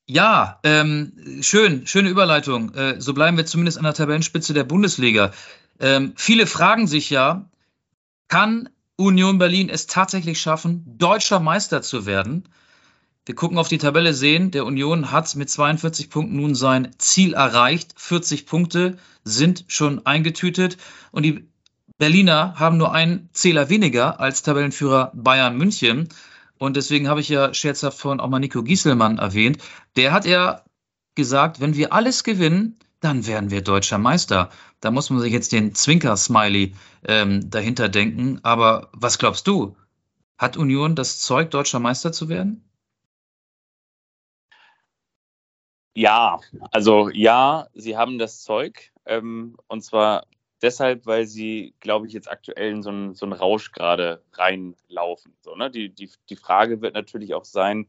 [0.07, 2.73] Ja, ähm, schön, schöne Überleitung.
[2.73, 5.31] Äh, so bleiben wir zumindest an der Tabellenspitze der Bundesliga.
[5.79, 7.47] Ähm, viele fragen sich ja,
[8.27, 12.49] kann Union Berlin es tatsächlich schaffen, deutscher Meister zu werden?
[13.29, 17.35] Wir gucken auf die Tabelle, sehen, der Union hat mit 42 Punkten nun sein Ziel
[17.35, 17.93] erreicht.
[17.95, 20.77] 40 Punkte sind schon eingetütet
[21.11, 21.47] und die
[21.99, 26.09] Berliner haben nur einen Zähler weniger als Tabellenführer Bayern München.
[26.57, 29.59] Und deswegen habe ich ja scherzhaft vorhin auch mal Nico Gieselmann erwähnt.
[29.95, 30.63] Der hat ja
[31.13, 34.49] gesagt, wenn wir alles gewinnen, dann werden wir deutscher Meister.
[34.79, 36.73] Da muss man sich jetzt den Zwinker-Smiley
[37.07, 38.39] ähm, dahinter denken.
[38.41, 39.75] Aber was glaubst du?
[40.39, 42.63] Hat Union das Zeug, deutscher Meister zu werden?
[45.93, 46.39] Ja,
[46.71, 48.91] also ja, sie haben das Zeug.
[49.05, 50.25] Ähm, und zwar
[50.61, 55.35] deshalb, weil sie, glaube ich, jetzt aktuell in so einen, so Rausch gerade reinlaufen.
[55.41, 55.71] So, ne?
[55.71, 57.87] die, die, die Frage wird natürlich auch sein,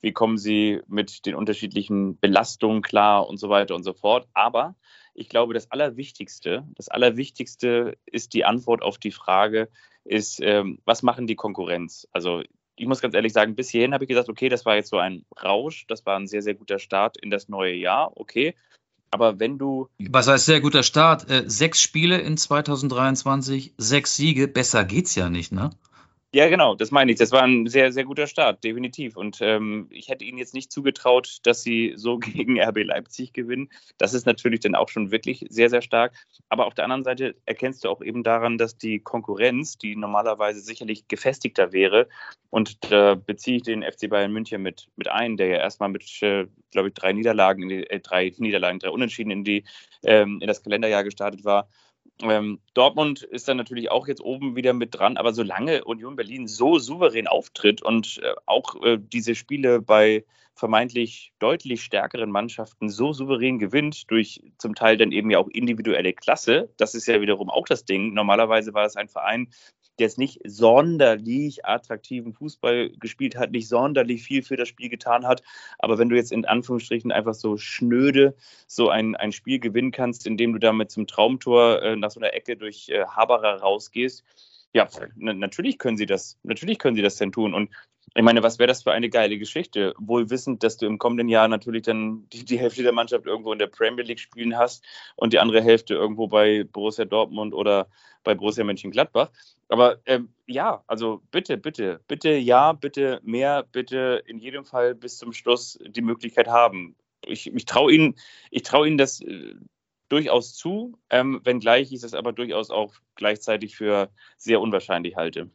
[0.00, 4.28] wie kommen sie mit den unterschiedlichen Belastungen klar und so weiter und so fort.
[4.32, 4.76] Aber
[5.14, 9.68] ich glaube, das Allerwichtigste, das Allerwichtigste ist die Antwort auf die Frage,
[10.04, 12.08] ist, ähm, was machen die Konkurrenz?
[12.12, 12.42] Also
[12.80, 14.96] ich muss ganz ehrlich sagen, bis hierhin habe ich gesagt, okay, das war jetzt so
[14.96, 18.54] ein Rausch, das war ein sehr, sehr guter Start in das neue Jahr, okay.
[19.10, 19.88] Aber wenn du.
[19.98, 21.28] Was heißt sehr guter Start?
[21.28, 25.70] Äh, sechs Spiele in 2023, sechs Siege, besser geht's ja nicht, ne?
[26.32, 27.18] Ja, genau, das meine ich.
[27.18, 29.16] Das war ein sehr, sehr guter Start, definitiv.
[29.16, 33.68] Und ähm, ich hätte Ihnen jetzt nicht zugetraut, dass Sie so gegen RB Leipzig gewinnen.
[33.98, 36.14] Das ist natürlich dann auch schon wirklich sehr, sehr stark.
[36.48, 40.60] Aber auf der anderen Seite erkennst du auch eben daran, dass die Konkurrenz, die normalerweise
[40.60, 42.08] sicherlich gefestigter wäre,
[42.50, 46.04] und da beziehe ich den FC Bayern München mit, mit ein, der ja erstmal mit,
[46.22, 49.64] äh, glaube ich, drei Niederlagen, die, äh, drei Niederlagen, drei Unentschieden in, die,
[50.04, 51.68] ähm, in das Kalenderjahr gestartet war
[52.22, 56.46] ähm, Dortmund ist dann natürlich auch jetzt oben wieder mit dran, aber solange Union Berlin
[56.46, 63.12] so souverän auftritt und äh, auch äh, diese Spiele bei vermeintlich deutlich stärkeren Mannschaften so
[63.12, 67.48] souverän gewinnt, durch zum Teil dann eben ja auch individuelle Klasse, das ist ja wiederum
[67.48, 68.12] auch das Ding.
[68.12, 69.48] Normalerweise war es ein Verein,
[70.00, 75.42] jetzt nicht sonderlich attraktiven Fußball gespielt hat, nicht sonderlich viel für das Spiel getan hat.
[75.78, 78.34] Aber wenn du jetzt in Anführungsstrichen einfach so schnöde
[78.66, 82.34] so ein, ein Spiel gewinnen kannst, indem du damit zum Traumtor äh, nach so einer
[82.34, 84.24] Ecke durch äh, Haberer rausgehst,
[84.72, 87.54] ja, natürlich können sie das, natürlich können sie das denn tun.
[87.54, 87.70] Und
[88.14, 89.94] ich meine, was wäre das für eine geile Geschichte?
[89.98, 93.52] Wohl wissend, dass du im kommenden Jahr natürlich dann die, die, Hälfte der Mannschaft irgendwo
[93.52, 97.88] in der Premier League spielen hast und die andere Hälfte irgendwo bei Borussia Dortmund oder
[98.24, 99.30] bei Borussia Mönchengladbach.
[99.68, 105.18] Aber ähm, ja, also bitte, bitte, bitte ja, bitte mehr, bitte in jedem Fall bis
[105.18, 106.96] zum Schluss die Möglichkeit haben.
[107.24, 108.16] Ich, ich traue Ihnen,
[108.50, 109.54] ich traue Ihnen das äh,
[110.08, 115.48] durchaus zu, ähm, wenngleich ich es aber durchaus auch gleichzeitig für sehr unwahrscheinlich halte.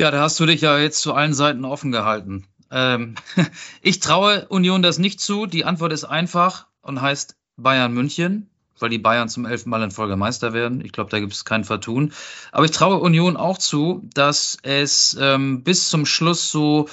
[0.00, 2.46] Ja, da hast du dich ja jetzt zu allen Seiten offen gehalten.
[2.70, 3.16] Ähm,
[3.82, 5.44] ich traue Union das nicht zu.
[5.44, 9.90] Die Antwort ist einfach und heißt Bayern München, weil die Bayern zum elften Mal in
[9.90, 10.82] Folge Meister werden.
[10.82, 12.14] Ich glaube, da gibt es kein Vertun.
[12.50, 16.88] Aber ich traue Union auch zu, dass es ähm, bis zum Schluss so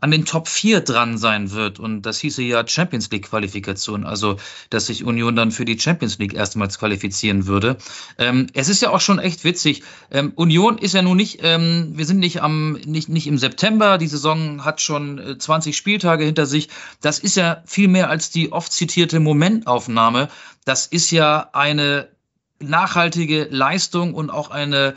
[0.00, 1.78] an den Top 4 dran sein wird.
[1.78, 4.36] Und das hieße ja Champions League Qualifikation, also
[4.70, 7.76] dass sich Union dann für die Champions League erstmals qualifizieren würde.
[8.18, 9.82] Ähm, es ist ja auch schon echt witzig.
[10.10, 13.98] Ähm, Union ist ja nun nicht, ähm, wir sind nicht am, nicht, nicht im September.
[13.98, 16.68] Die Saison hat schon 20 äh, Spieltage hinter sich.
[17.00, 20.28] Das ist ja viel mehr als die oft zitierte Momentaufnahme.
[20.64, 22.08] Das ist ja eine
[22.60, 24.94] nachhaltige Leistung und auch eine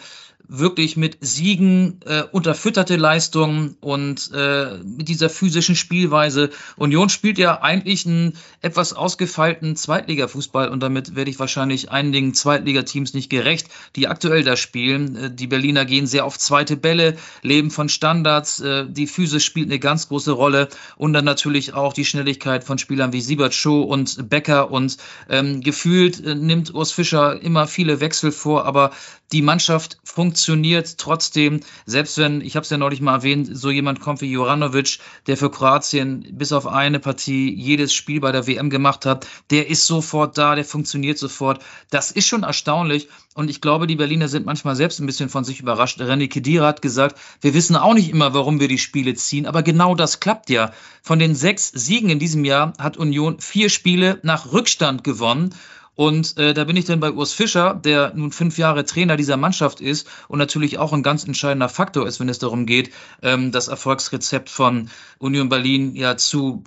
[0.47, 6.49] wirklich mit Siegen äh, unterfütterte Leistungen und äh, mit dieser physischen Spielweise.
[6.75, 13.13] Union spielt ja eigentlich einen etwas ausgefeilten Zweitligafußball und damit werde ich wahrscheinlich einigen Zweitligateams
[13.13, 15.15] nicht gerecht, die aktuell da spielen.
[15.15, 19.69] Äh, die Berliner gehen sehr auf zweite Bälle, leben von Standards, äh, die Physis spielt
[19.69, 23.83] eine ganz große Rolle und dann natürlich auch die Schnelligkeit von Spielern wie Siebert Schoh
[23.83, 24.97] und Becker und
[25.29, 28.91] ähm, gefühlt äh, nimmt Urs Fischer immer viele Wechsel vor, aber
[29.33, 33.99] die Mannschaft funktioniert trotzdem, selbst wenn, ich habe es ja neulich mal erwähnt, so jemand
[33.99, 38.69] kommt wie Joranovic, der für Kroatien bis auf eine Partie jedes Spiel bei der WM
[38.69, 41.63] gemacht hat, der ist sofort da, der funktioniert sofort.
[41.89, 45.43] Das ist schon erstaunlich und ich glaube, die Berliner sind manchmal selbst ein bisschen von
[45.43, 45.99] sich überrascht.
[45.99, 49.63] René Kedira hat gesagt, wir wissen auch nicht immer, warum wir die Spiele ziehen, aber
[49.63, 50.71] genau das klappt ja.
[51.01, 55.55] Von den sechs Siegen in diesem Jahr hat Union vier Spiele nach Rückstand gewonnen.
[55.95, 59.37] Und äh, da bin ich dann bei Urs Fischer, der nun fünf Jahre Trainer dieser
[59.37, 63.51] Mannschaft ist und natürlich auch ein ganz entscheidender Faktor ist, wenn es darum geht, ähm,
[63.51, 66.63] das Erfolgsrezept von Union Berlin ja zu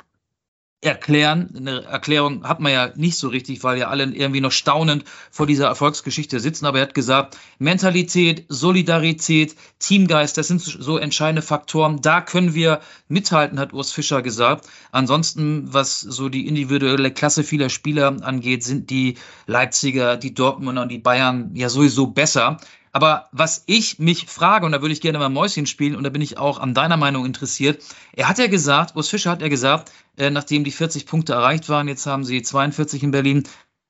[0.83, 1.53] erklären.
[1.57, 5.47] Eine Erklärung hat man ja nicht so richtig, weil ja alle irgendwie noch staunend vor
[5.47, 6.67] dieser Erfolgsgeschichte sitzen.
[6.67, 12.03] Aber er hat gesagt, Mentalität, Solidarität, Teamgeist, das sind so entscheidende Faktoren.
[12.03, 14.67] Da können wir mithalten, hat Urs Fischer gesagt.
[14.93, 20.91] Ansonsten, was so die individuelle Klasse vieler Spieler angeht, sind die Leipziger, die Dortmunder und
[20.91, 22.59] die Bayern ja sowieso besser.
[22.97, 26.09] Aber was ich mich frage, und da würde ich gerne mal Mäuschen spielen, und da
[26.09, 27.85] bin ich auch an deiner Meinung interessiert.
[28.15, 31.69] Er hat ja gesagt, Urs Fischer hat ja gesagt, äh, nachdem die 40 Punkte erreicht
[31.69, 33.45] waren, jetzt haben sie 42 in Berlin,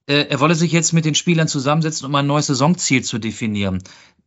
[0.09, 3.81] äh, er wolle sich jetzt mit den Spielern zusammensetzen, um ein neues Saisonziel zu definieren.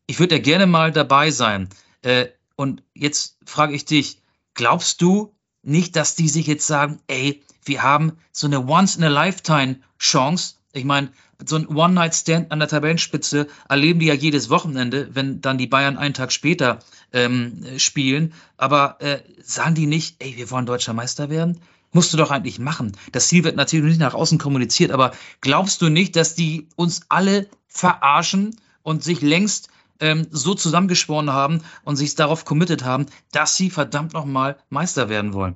[0.07, 1.67] Ich würde ja gerne mal dabei sein.
[2.01, 4.21] Äh, und jetzt frage ich dich,
[4.53, 10.55] glaubst du, nicht, dass die sich jetzt sagen, ey, wir haben so eine Once-in-a-Lifetime-Chance.
[10.71, 11.11] Ich meine,
[11.45, 15.97] so ein One-Night-Stand an der Tabellenspitze erleben die ja jedes Wochenende, wenn dann die Bayern
[15.97, 16.80] einen Tag später
[17.13, 18.34] ähm, spielen.
[18.58, 21.62] Aber äh, sagen die nicht, ey, wir wollen deutscher Meister werden?
[21.91, 22.95] Musst du doch eigentlich machen.
[23.12, 27.02] Das Ziel wird natürlich nicht nach außen kommuniziert, aber glaubst du nicht, dass die uns
[27.10, 33.56] alle verarschen und sich längst ähm, so zusammengeschworen haben und sich darauf committed haben, dass
[33.56, 35.56] sie verdammt nochmal Meister werden wollen?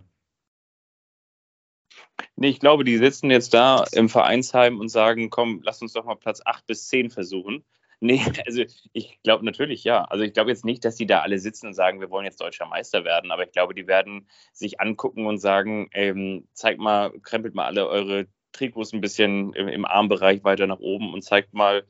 [2.36, 6.06] Nee, ich glaube, die sitzen jetzt da im Vereinsheim und sagen, komm, lass uns doch
[6.06, 7.64] mal Platz 8 bis 10 versuchen.
[8.00, 10.04] Nee, also ich glaube natürlich ja.
[10.04, 12.42] Also ich glaube jetzt nicht, dass die da alle sitzen und sagen, wir wollen jetzt
[12.42, 17.12] deutscher Meister werden, aber ich glaube, die werden sich angucken und sagen, ähm, zeigt mal,
[17.22, 21.54] krempelt mal alle eure Trikots ein bisschen im, im Armbereich weiter nach oben und zeigt
[21.54, 21.86] mal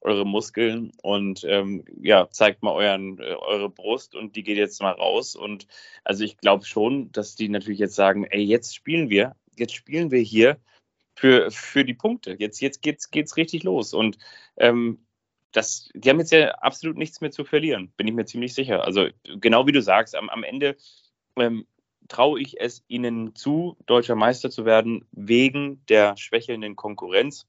[0.00, 4.80] eure Muskeln und ähm, ja, zeigt mal euren, äh, eure Brust und die geht jetzt
[4.80, 5.34] mal raus.
[5.34, 5.66] Und
[6.04, 10.10] also ich glaube schon, dass die natürlich jetzt sagen, ey, jetzt spielen wir, jetzt spielen
[10.10, 10.58] wir hier
[11.14, 12.36] für, für die Punkte.
[12.38, 13.92] Jetzt, jetzt geht's, geht's richtig los.
[13.92, 14.18] Und
[14.56, 15.04] ähm,
[15.52, 18.84] das, die haben jetzt ja absolut nichts mehr zu verlieren, bin ich mir ziemlich sicher.
[18.84, 20.76] Also genau wie du sagst, am, am Ende
[21.36, 21.66] ähm,
[22.08, 27.46] traue ich es ihnen zu, deutscher Meister zu werden, wegen der schwächelnden Konkurrenz.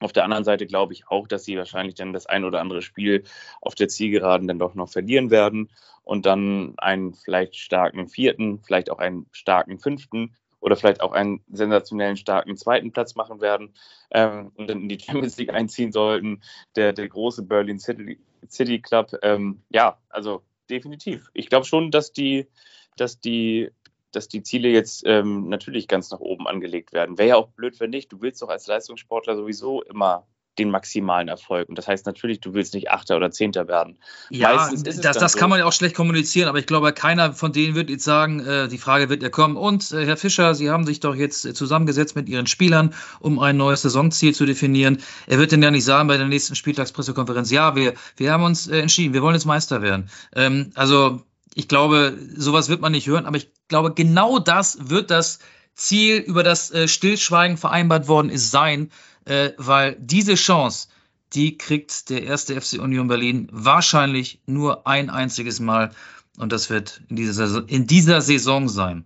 [0.00, 2.82] Auf der anderen Seite glaube ich auch, dass sie wahrscheinlich dann das ein oder andere
[2.82, 3.24] Spiel
[3.60, 5.70] auf der Zielgeraden dann doch noch verlieren werden
[6.02, 11.44] und dann einen vielleicht starken vierten, vielleicht auch einen starken fünften oder vielleicht auch einen
[11.52, 13.74] sensationellen starken zweiten Platz machen werden
[14.10, 16.40] ähm, und dann in die Champions League einziehen sollten.
[16.74, 19.12] Der, der große Berlin City, City Club.
[19.22, 21.28] Ähm, ja, also definitiv.
[21.34, 22.48] Ich glaube schon, dass die,
[22.96, 23.70] dass die
[24.12, 27.18] dass die Ziele jetzt ähm, natürlich ganz nach oben angelegt werden.
[27.18, 28.12] Wäre ja auch blöd, wenn nicht.
[28.12, 30.26] Du willst doch als Leistungssportler sowieso immer
[30.58, 31.68] den maximalen Erfolg.
[31.68, 33.98] Und das heißt natürlich, du willst nicht Achter oder Zehnter werden.
[34.30, 35.38] Ja, das, das so.
[35.38, 38.40] kann man ja auch schlecht kommunizieren, aber ich glaube, keiner von denen wird jetzt sagen,
[38.40, 39.56] äh, die Frage wird ja kommen.
[39.56, 43.38] Und äh, Herr Fischer, Sie haben sich doch jetzt äh, zusammengesetzt mit Ihren Spielern, um
[43.38, 44.98] ein neues Saisonziel zu definieren.
[45.26, 48.68] Er wird denn ja nicht sagen bei der nächsten Spieltagspressekonferenz, ja, wir, wir haben uns
[48.68, 50.08] äh, entschieden, wir wollen jetzt Meister werden.
[50.34, 51.22] Ähm, also
[51.54, 55.38] ich glaube, sowas wird man nicht hören, aber ich glaube, genau das wird das
[55.74, 58.90] Ziel, über das äh, Stillschweigen vereinbart worden ist, sein
[59.24, 60.88] äh, weil diese Chance,
[61.32, 65.90] die kriegt der erste FC Union Berlin wahrscheinlich nur ein einziges Mal.
[66.36, 69.04] Und das wird in dieser, in dieser Saison sein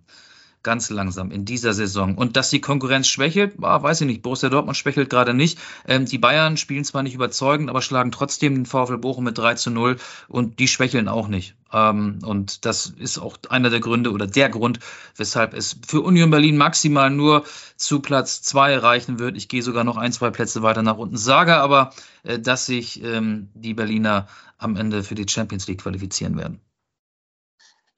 [0.69, 2.15] ganz langsam in dieser Saison.
[2.15, 4.21] Und dass die Konkurrenz schwächelt, ah, weiß ich nicht.
[4.21, 5.59] Borussia Dortmund schwächelt gerade nicht.
[5.87, 9.55] Ähm, die Bayern spielen zwar nicht überzeugend, aber schlagen trotzdem den VfL Bochum mit 3
[9.55, 9.97] zu 0
[10.29, 11.55] und die schwächeln auch nicht.
[11.73, 14.79] Ähm, und das ist auch einer der Gründe oder der Grund,
[15.17, 17.45] weshalb es für Union Berlin maximal nur
[17.77, 19.39] zu Platz 2 reichen wird.
[19.39, 23.03] Ich gehe sogar noch ein, zwei Plätze weiter nach unten, sage aber, äh, dass sich
[23.03, 24.29] ähm, die Berliner
[24.59, 26.61] am Ende für die Champions League qualifizieren werden.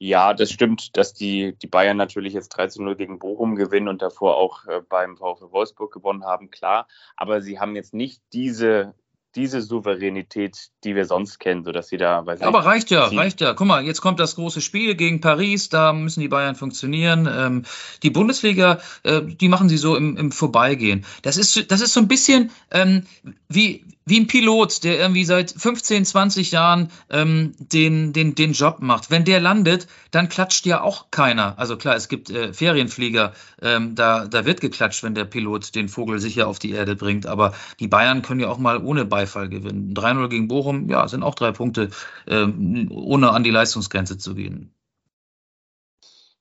[0.02, 3.86] Ja, das stimmt, dass die, die Bayern natürlich jetzt 3 zu 0 gegen Bochum gewinnen
[3.86, 6.88] und davor auch äh, beim VfL Wolfsburg gewonnen haben, klar.
[7.18, 8.94] Aber sie haben jetzt nicht diese
[9.36, 13.54] diese Souveränität, die wir sonst kennen, sodass sie da, weiß Aber reicht ja, reicht ja.
[13.54, 17.28] Guck mal, jetzt kommt das große Spiel gegen Paris, da müssen die Bayern funktionieren.
[17.32, 17.64] Ähm,
[18.02, 21.04] die Bundesliga, äh, die machen sie so im, im Vorbeigehen.
[21.22, 23.04] Das ist, das ist so ein bisschen ähm,
[23.48, 28.78] wie, wie ein Pilot, der irgendwie seit 15, 20 Jahren ähm, den, den, den Job
[28.80, 29.10] macht.
[29.10, 31.58] Wenn der landet, dann klatscht ja auch keiner.
[31.58, 35.88] Also klar, es gibt äh, Ferienflieger, ähm, da, da wird geklatscht, wenn der Pilot den
[35.88, 37.26] Vogel sicher auf die Erde bringt.
[37.26, 39.94] Aber die Bayern können ja auch mal ohne Beifall gewinnen.
[39.94, 41.90] 3-0 gegen Bochum, ja, sind auch drei Punkte,
[42.26, 44.74] ähm, ohne an die Leistungsgrenze zu gehen.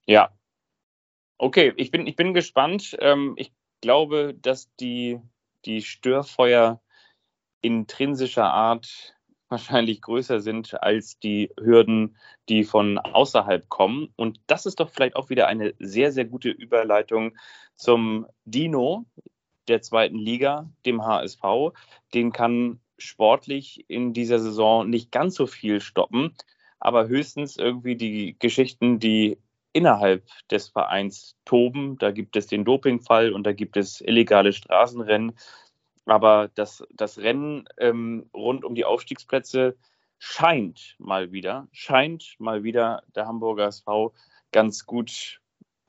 [0.05, 0.31] Ja.
[1.37, 2.97] Okay, ich bin, ich bin gespannt.
[2.99, 5.19] Ähm, ich glaube, dass die,
[5.65, 6.81] die Störfeuer
[7.61, 9.15] intrinsischer Art
[9.49, 12.17] wahrscheinlich größer sind als die Hürden,
[12.49, 14.13] die von außerhalb kommen.
[14.15, 17.35] Und das ist doch vielleicht auch wieder eine sehr, sehr gute Überleitung
[17.75, 19.05] zum Dino,
[19.67, 21.41] der zweiten Liga, dem HSV.
[22.13, 26.35] Den kann sportlich in dieser Saison nicht ganz so viel stoppen,
[26.79, 29.39] aber höchstens irgendwie die Geschichten, die
[29.73, 31.97] innerhalb des Vereins toben.
[31.97, 35.33] Da gibt es den Dopingfall und da gibt es illegale Straßenrennen.
[36.05, 39.77] Aber das, das Rennen ähm, rund um die Aufstiegsplätze
[40.17, 44.13] scheint mal wieder, scheint mal wieder der Hamburger SV
[44.51, 45.39] ganz gut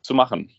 [0.02, 0.54] zu machen.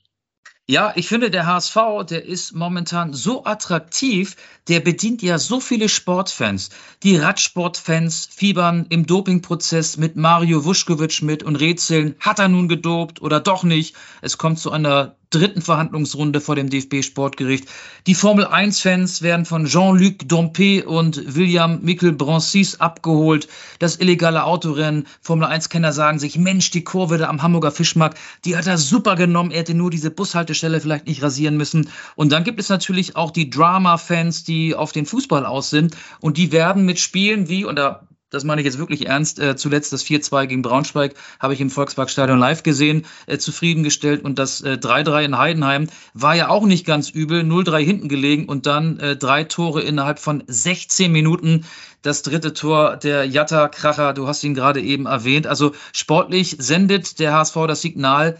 [0.67, 1.75] Ja, ich finde, der HSV,
[2.07, 4.35] der ist momentan so attraktiv,
[4.67, 6.69] der bedient ja so viele Sportfans.
[7.03, 13.21] Die Radsportfans fiebern im Dopingprozess mit Mario Vuskovic mit und rätseln, hat er nun gedopt
[13.21, 13.95] oder doch nicht?
[14.21, 17.65] Es kommt zu einer dritten Verhandlungsrunde vor dem DFB-Sportgericht.
[18.05, 23.47] Die Formel-1-Fans werden von Jean-Luc Dompe und William Mikkel Broncis abgeholt.
[23.79, 25.07] Das illegale Autorennen.
[25.21, 29.51] Formel-1-Kenner sagen sich, Mensch, die Kurve da am Hamburger Fischmarkt, die hat er super genommen.
[29.51, 31.89] Er hätte nur diese Bushaltestelle vielleicht nicht rasieren müssen.
[32.15, 35.95] Und dann gibt es natürlich auch die Drama-Fans, die auf den Fußball aus sind.
[36.19, 39.39] Und die werden mit Spielen wie, und da das meine ich jetzt wirklich ernst.
[39.39, 44.23] Äh, zuletzt das 4-2 gegen Braunschweig habe ich im Volksparkstadion live gesehen, äh, zufriedengestellt.
[44.23, 47.41] Und das äh, 3-3 in Heidenheim war ja auch nicht ganz übel.
[47.41, 51.65] 0-3 hinten gelegen und dann äh, drei Tore innerhalb von 16 Minuten.
[52.01, 55.45] Das dritte Tor der Jatta Kracher, du hast ihn gerade eben erwähnt.
[55.45, 58.39] Also sportlich sendet der HSV das Signal,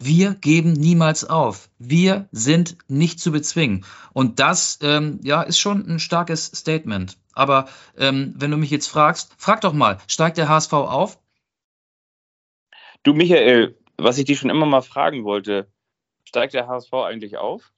[0.00, 1.68] wir geben niemals auf.
[1.78, 3.84] Wir sind nicht zu bezwingen.
[4.12, 7.16] Und das ähm, ja, ist schon ein starkes Statement.
[7.32, 11.18] Aber ähm, wenn du mich jetzt fragst, frag doch mal, steigt der HSV auf?
[13.02, 15.70] Du, Michael, was ich dich schon immer mal fragen wollte,
[16.24, 17.72] steigt der HSV eigentlich auf?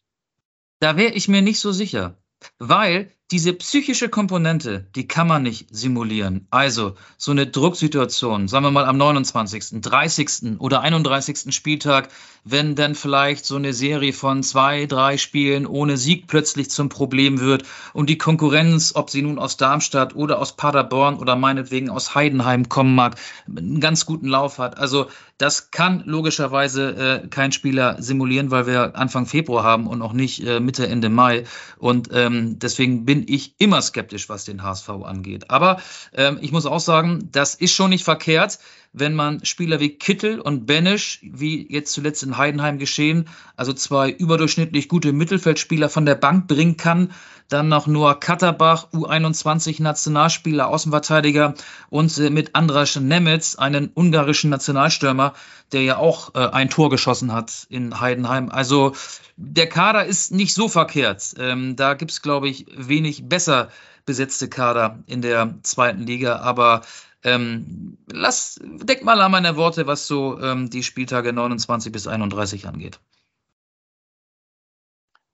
[0.79, 2.17] Da wäre ich mir nicht so sicher.
[2.59, 6.49] Weil diese psychische Komponente, die kann man nicht simulieren.
[6.51, 10.59] Also so eine Drucksituation, sagen wir mal am 29., 30.
[10.59, 11.55] oder 31.
[11.55, 12.09] Spieltag,
[12.45, 17.39] wenn dann vielleicht so eine Serie von zwei, drei Spielen ohne Sieg plötzlich zum Problem
[17.39, 17.63] wird
[17.93, 22.69] und die Konkurrenz, ob sie nun aus Darmstadt oder aus Paderborn oder meinetwegen aus Heidenheim
[22.69, 23.17] kommen mag,
[23.47, 24.79] einen ganz guten Lauf hat.
[24.79, 25.07] Also
[25.41, 30.47] das kann logischerweise äh, kein Spieler simulieren, weil wir Anfang Februar haben und noch nicht
[30.47, 31.45] äh, Mitte, Ende Mai.
[31.79, 35.51] Und ähm, deswegen bin ich immer skeptisch, was den HSV angeht.
[35.51, 35.81] Aber
[36.15, 38.59] ähm, ich muss auch sagen, das ist schon nicht verkehrt,
[38.93, 44.11] wenn man Spieler wie Kittel und Benisch, wie jetzt zuletzt in Heidenheim geschehen, also zwei
[44.11, 47.13] überdurchschnittlich gute Mittelfeldspieler von der Bank bringen kann,
[47.49, 51.55] dann noch nur Katterbach, U21 Nationalspieler, Außenverteidiger
[51.89, 55.35] und äh, mit Andras Nemetz, einen ungarischen Nationalstürmer,
[55.73, 58.51] der ja auch äh, ein Tor geschossen hat in Heidenheim.
[58.51, 58.95] Also
[59.37, 61.35] der Kader ist nicht so verkehrt.
[61.39, 63.69] Ähm, da gibt es, glaube ich, wenig besser
[64.07, 66.83] besetzte Kader in der zweiten Liga, aber
[67.23, 72.67] ähm, lass, denk mal an meine Worte, was so ähm, die Spieltage 29 bis 31
[72.67, 73.01] angeht.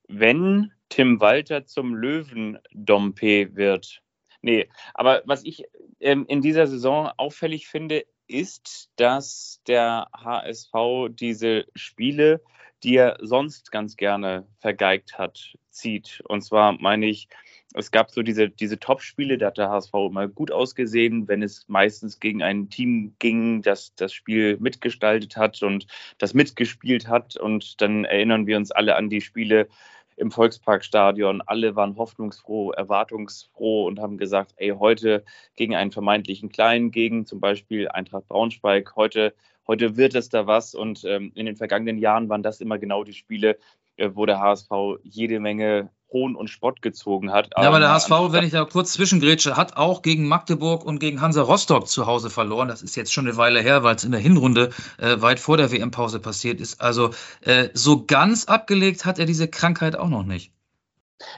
[0.09, 4.03] Wenn Tim Walter zum Löwen-Dompe wird.
[4.41, 5.65] Nee, aber was ich
[6.01, 10.73] ähm, in dieser Saison auffällig finde, ist, dass der HSV
[11.11, 12.43] diese Spiele,
[12.83, 16.23] die er sonst ganz gerne vergeigt hat, zieht.
[16.29, 17.29] Und zwar meine ich
[17.75, 21.69] es gab so diese, diese Top-Spiele, da hat der HSV immer gut ausgesehen, wenn es
[21.69, 25.87] meistens gegen ein Team ging, das das Spiel mitgestaltet hat und
[26.19, 27.37] das mitgespielt hat.
[27.37, 29.69] Und dann erinnern wir uns alle an die Spiele
[30.17, 31.43] im Volksparkstadion.
[31.43, 35.25] Alle waren hoffnungsfroh, erwartungsfroh und haben gesagt, ey, heute
[35.57, 39.35] gegen einen vermeintlichen Kleinen, gegen zum Beispiel Eintracht Braunschweig, heute,
[39.67, 40.75] heute wird es da was.
[40.75, 43.59] Und ähm, in den vergangenen Jahren waren das immer genau die Spiele,
[43.97, 44.71] äh, wo der HSV
[45.03, 47.51] jede Menge Hohn und Spott gezogen hat.
[47.57, 51.21] Ja, aber der HSV, wenn ich da kurz zwischengrätsche, hat auch gegen Magdeburg und gegen
[51.21, 52.69] Hansa Rostock zu Hause verloren.
[52.69, 55.59] Das ist jetzt schon eine Weile her, weil es in der Hinrunde äh, weit vor
[55.59, 56.81] der WM-Pause passiert ist.
[56.81, 57.11] Also
[57.43, 60.53] äh, so ganz abgelegt hat er diese Krankheit auch noch nicht.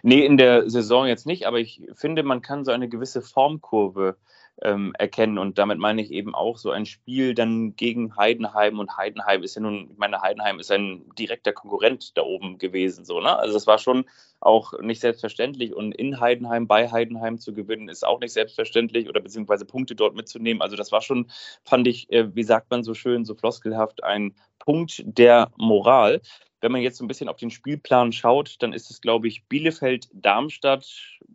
[0.02, 4.16] Nee, in der Saison jetzt nicht, aber ich finde, man kann so eine gewisse Formkurve
[4.62, 5.38] ähm, erkennen.
[5.38, 8.78] Und damit meine ich eben auch so ein Spiel dann gegen Heidenheim.
[8.78, 13.04] Und Heidenheim ist ja nun, ich meine, Heidenheim ist ein direkter Konkurrent da oben gewesen.
[13.04, 13.36] So, ne?
[13.36, 14.04] Also das war schon
[14.40, 15.74] auch nicht selbstverständlich.
[15.74, 20.14] Und in Heidenheim, bei Heidenheim zu gewinnen, ist auch nicht selbstverständlich oder beziehungsweise Punkte dort
[20.14, 20.62] mitzunehmen.
[20.62, 21.30] Also das war schon,
[21.64, 26.20] fand ich, äh, wie sagt man so schön, so floskelhaft, ein Punkt der Moral.
[26.60, 29.46] Wenn man jetzt so ein bisschen auf den Spielplan schaut, dann ist es, glaube ich,
[29.46, 30.86] Bielefeld, Darmstadt,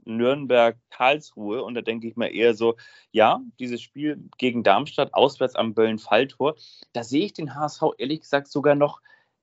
[0.06, 1.64] Nürnberg, Karlsruhe.
[1.64, 2.76] Und da denke ich mir eher so,
[3.12, 6.56] ja, dieses Spiel gegen Darmstadt, auswärts am Böllen-Falltor,
[6.92, 9.02] da sehe ich den HSV ehrlich gesagt sogar noch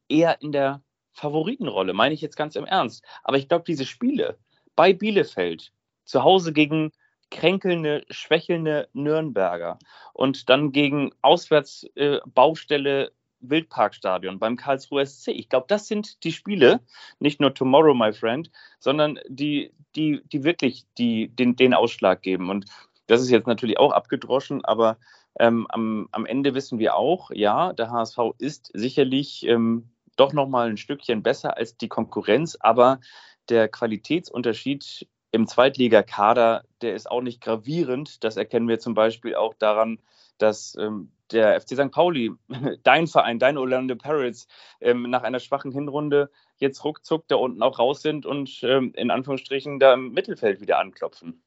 [0.08, 3.04] eher in der Favoritenrolle, meine ich jetzt ganz im Ernst.
[3.22, 4.38] Aber ich glaube, diese Spiele
[4.76, 5.72] bei Bielefeld,
[6.04, 6.92] zu Hause gegen
[7.30, 9.78] kränkelnde, schwächelnde Nürnberger
[10.12, 15.28] und dann gegen Auswärtsbaustelle äh, Wildparkstadion beim Karlsruhe SC.
[15.28, 16.80] Ich glaube, das sind die Spiele,
[17.18, 22.50] nicht nur Tomorrow, my friend, sondern die, die, die wirklich die, den, den Ausschlag geben.
[22.50, 22.66] Und
[23.06, 24.98] das ist jetzt natürlich auch abgedroschen, aber
[25.38, 30.68] ähm, am, am Ende wissen wir auch, ja, der HSV ist sicherlich ähm, doch nochmal
[30.68, 33.00] ein Stückchen besser als die Konkurrenz, aber
[33.48, 38.24] der Qualitätsunterschied im Zweitligakader, der ist auch nicht gravierend.
[38.24, 39.98] Das erkennen wir zum Beispiel auch daran,
[40.42, 41.90] dass ähm, der FC St.
[41.90, 42.32] Pauli,
[42.82, 44.46] dein Verein, dein Orlando Pirates,
[44.80, 49.10] ähm, nach einer schwachen Hinrunde jetzt ruckzuck da unten auch raus sind und ähm, in
[49.10, 51.42] Anführungsstrichen da im Mittelfeld wieder anklopfen.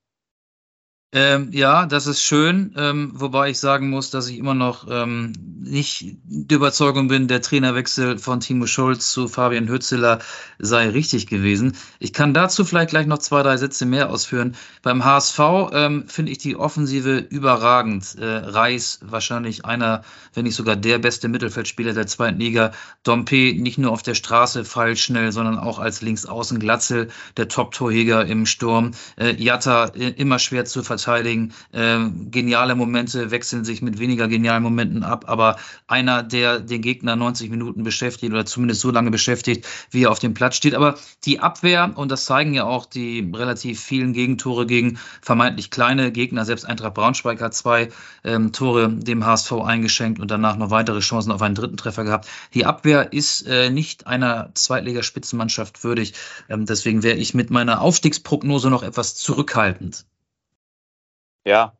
[1.16, 5.34] Ähm, ja, das ist schön, ähm, wobei ich sagen muss, dass ich immer noch ähm,
[5.59, 10.18] nicht der Überzeugung bin, der Trainerwechsel von Timo Schulz zu Fabian Hützeler
[10.57, 11.78] sei richtig gewesen.
[11.99, 14.55] Ich kann dazu vielleicht gleich noch zwei, drei Sätze mehr ausführen.
[14.82, 15.39] Beim HSV
[15.74, 18.16] ähm, finde ich die Offensive überragend.
[18.18, 20.01] Äh, Reis wahrscheinlich einer,
[20.34, 22.72] wenn nicht sogar der beste Mittelfeldspieler der zweiten Liga.
[23.03, 28.47] Dompe nicht nur auf der Straße feilschnell, sondern auch als Linksaußen Glatzel, der Top-Torjäger im
[28.47, 28.91] Sturm.
[29.16, 31.03] Äh, Jatta äh, immer schwer zu verteidigen.
[31.08, 31.99] Äh,
[32.32, 37.49] geniale Momente wechseln sich mit weniger genialen Momenten ab, aber einer, der den Gegner 90
[37.49, 40.76] Minuten beschäftigt oder zumindest so lange beschäftigt, wie er auf dem Platz steht.
[40.76, 40.95] Aber
[41.26, 46.45] die Abwehr, und das zeigen ja auch die relativ vielen Gegentore gegen vermeintlich kleine Gegner,
[46.45, 47.89] selbst Eintracht Braunschweig hat zwei
[48.24, 52.28] ähm, Tore dem HSV eingeschenkt und danach noch weitere Chancen auf einen dritten Treffer gehabt.
[52.54, 56.14] Die Abwehr ist äh, nicht einer Zweitligaspitzenmannschaft würdig.
[56.49, 60.06] Ähm, deswegen wäre ich mit meiner Aufstiegsprognose noch etwas zurückhaltend.
[61.46, 61.78] Ja,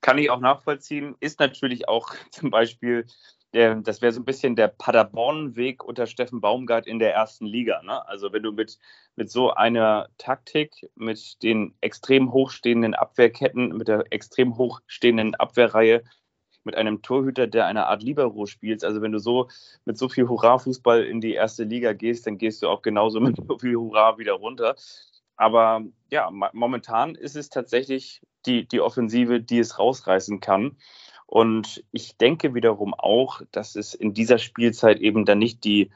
[0.00, 1.16] kann ich auch nachvollziehen.
[1.20, 3.06] Ist natürlich auch zum Beispiel,
[3.54, 7.82] der, das wäre so ein bisschen der Paderborn-Weg unter Steffen Baumgart in der ersten Liga.
[7.82, 8.06] Ne?
[8.08, 8.78] Also wenn du mit,
[9.16, 16.02] mit so einer Taktik, mit den extrem hochstehenden Abwehrketten, mit der extrem hochstehenden Abwehrreihe,
[16.64, 18.84] mit einem Torhüter, der eine Art Libero spielt.
[18.84, 19.48] Also wenn du so
[19.84, 23.36] mit so viel Hurra-Fußball in die erste Liga gehst, dann gehst du auch genauso mit
[23.36, 24.76] so viel Hurra wieder runter.
[25.42, 30.76] Aber ja, momentan ist es tatsächlich die, die Offensive, die es rausreißen kann.
[31.26, 35.90] Und ich denke wiederum auch, dass es in dieser Spielzeit eben dann nicht die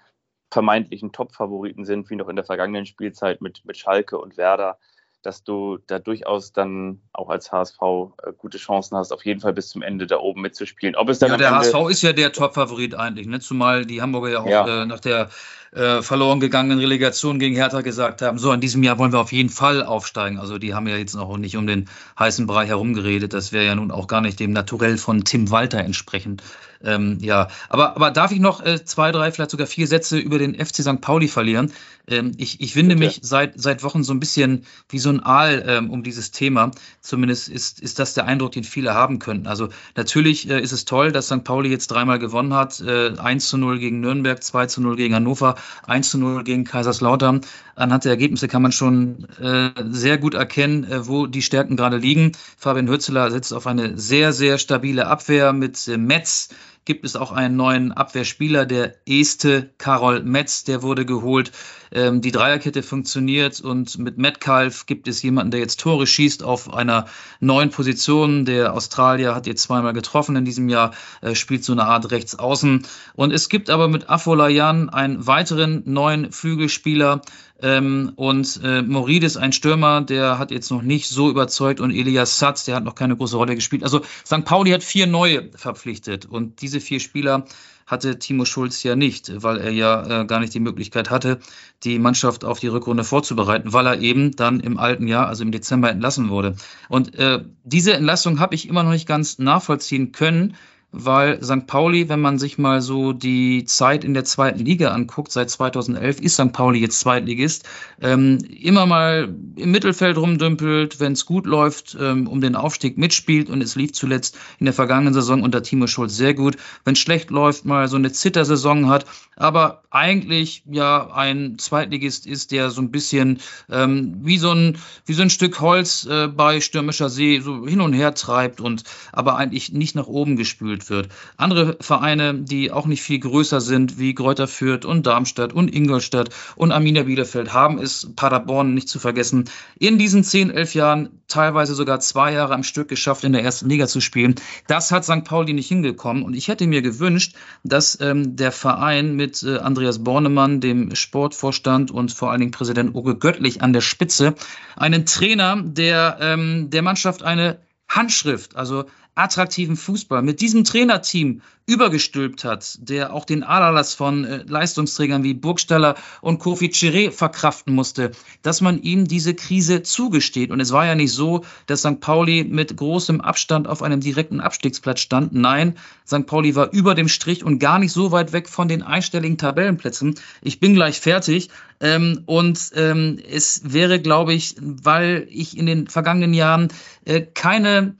[0.50, 4.80] vermeintlichen Top-Favoriten sind, wie noch in der vergangenen Spielzeit mit, mit Schalke und Werder,
[5.26, 9.52] dass du da durchaus dann auch als HSV äh, gute Chancen hast, auf jeden Fall
[9.52, 10.94] bis zum Ende da oben mitzuspielen.
[10.94, 13.40] Ob es dann ja, der HSV ist ja der Top-Favorit eigentlich, ne?
[13.40, 14.82] zumal die Hamburger ja auch ja.
[14.82, 15.28] Äh, nach der
[15.72, 19.32] äh, verloren gegangenen Relegation gegen Hertha gesagt haben, so in diesem Jahr wollen wir auf
[19.32, 20.38] jeden Fall aufsteigen.
[20.38, 23.34] Also die haben ja jetzt noch nicht um den heißen Brei herumgeredet.
[23.34, 26.42] Das wäre ja nun auch gar nicht dem Naturell von Tim Walter entsprechend.
[26.82, 30.38] Ähm, ja, aber, aber darf ich noch äh, zwei, drei, vielleicht sogar vier Sätze über
[30.38, 31.00] den FC St.
[31.00, 31.72] Pauli verlieren?
[32.06, 35.64] Ähm, ich, ich winde mich seit, seit Wochen so ein bisschen wie so ein Aal
[35.66, 36.70] ähm, um dieses Thema.
[37.00, 39.46] Zumindest ist, ist das der Eindruck, den viele haben könnten.
[39.46, 41.44] Also natürlich äh, ist es toll, dass St.
[41.44, 42.80] Pauli jetzt dreimal gewonnen hat.
[42.80, 45.56] Äh, 1 zu 0 gegen Nürnberg, 2 zu 0 gegen Hannover,
[45.86, 47.40] 1 zu 0 gegen Kaiserslautern.
[47.74, 51.98] Anhand der Ergebnisse kann man schon äh, sehr gut erkennen, äh, wo die Stärken gerade
[51.98, 52.32] liegen.
[52.56, 56.48] Fabian Hürzeler setzt auf eine sehr, sehr stabile Abwehr mit äh, Metz,
[56.86, 61.52] gibt es auch einen neuen Abwehrspieler, der Este Karol Metz, der wurde geholt.
[61.92, 66.72] Ähm, die Dreierkette funktioniert und mit Metcalf gibt es jemanden, der jetzt Tore schießt auf
[66.72, 67.06] einer
[67.40, 68.44] neuen Position.
[68.44, 72.86] Der Australier hat jetzt zweimal getroffen in diesem Jahr, äh, spielt so eine Art Rechtsaußen.
[73.14, 77.20] Und es gibt aber mit Afolayan einen weiteren neuen Flügelspieler,
[77.62, 82.38] ähm, und äh, Moridis, ein Stürmer, der hat jetzt noch nicht so überzeugt und Elias
[82.38, 83.82] Satz, der hat noch keine große Rolle gespielt.
[83.82, 84.44] Also St.
[84.44, 87.46] Pauli hat vier neue verpflichtet und diese vier Spieler
[87.86, 91.38] hatte Timo Schulz ja nicht, weil er ja äh, gar nicht die Möglichkeit hatte,
[91.84, 95.52] die Mannschaft auf die Rückrunde vorzubereiten, weil er eben dann im alten Jahr, also im
[95.52, 96.56] Dezember, entlassen wurde.
[96.88, 100.56] Und äh, diese Entlassung habe ich immer noch nicht ganz nachvollziehen können
[100.92, 101.66] weil St.
[101.66, 106.20] Pauli, wenn man sich mal so die Zeit in der zweiten Liga anguckt, seit 2011
[106.20, 106.52] ist St.
[106.52, 107.68] Pauli jetzt Zweitligist,
[108.00, 113.50] ähm, immer mal im Mittelfeld rumdümpelt, wenn es gut läuft, ähm, um den Aufstieg mitspielt
[113.50, 116.56] und es lief zuletzt in der vergangenen Saison unter Timo Schulz sehr gut.
[116.84, 119.06] Wenn es schlecht läuft, mal so eine Zittersaison hat,
[119.36, 125.14] aber eigentlich ja ein Zweitligist ist, der so ein bisschen ähm, wie so ein wie
[125.14, 129.36] so ein Stück Holz äh, bei stürmischer See so hin und her treibt und aber
[129.36, 131.08] eigentlich nicht nach oben gespült wird.
[131.36, 136.30] Andere Vereine, die auch nicht viel größer sind, wie Gräuter Fürth und Darmstadt und Ingolstadt
[136.56, 139.48] und Arminia Bielefeld, haben es, Paderborn nicht zu vergessen,
[139.78, 143.68] in diesen zehn, elf Jahren teilweise sogar zwei Jahre am Stück geschafft, in der ersten
[143.68, 144.36] Liga zu spielen.
[144.68, 145.24] Das hat St.
[145.24, 146.22] Pauli nicht hingekommen.
[146.22, 151.90] Und ich hätte mir gewünscht, dass ähm, der Verein mit äh, Andreas Bornemann, dem Sportvorstand
[151.90, 154.34] und vor allen Dingen Präsident Uwe Göttlich an der Spitze,
[154.76, 157.58] einen Trainer, der ähm, der Mannschaft eine
[157.88, 158.84] Handschrift, also
[159.16, 165.34] attraktiven Fußball mit diesem Trainerteam übergestülpt hat, der auch den Aderlass von äh, Leistungsträgern wie
[165.34, 168.12] Burgstaller und Kofi Chiré verkraften musste,
[168.42, 170.50] dass man ihm diese Krise zugesteht.
[170.50, 171.98] Und es war ja nicht so, dass St.
[172.00, 175.32] Pauli mit großem Abstand auf einem direkten Abstiegsplatz stand.
[175.32, 176.26] Nein, St.
[176.26, 180.14] Pauli war über dem Strich und gar nicht so weit weg von den einstelligen Tabellenplätzen.
[180.42, 181.48] Ich bin gleich fertig.
[181.80, 186.68] Ähm, und ähm, es wäre, glaube ich, weil ich in den vergangenen Jahren
[187.04, 187.96] äh, keine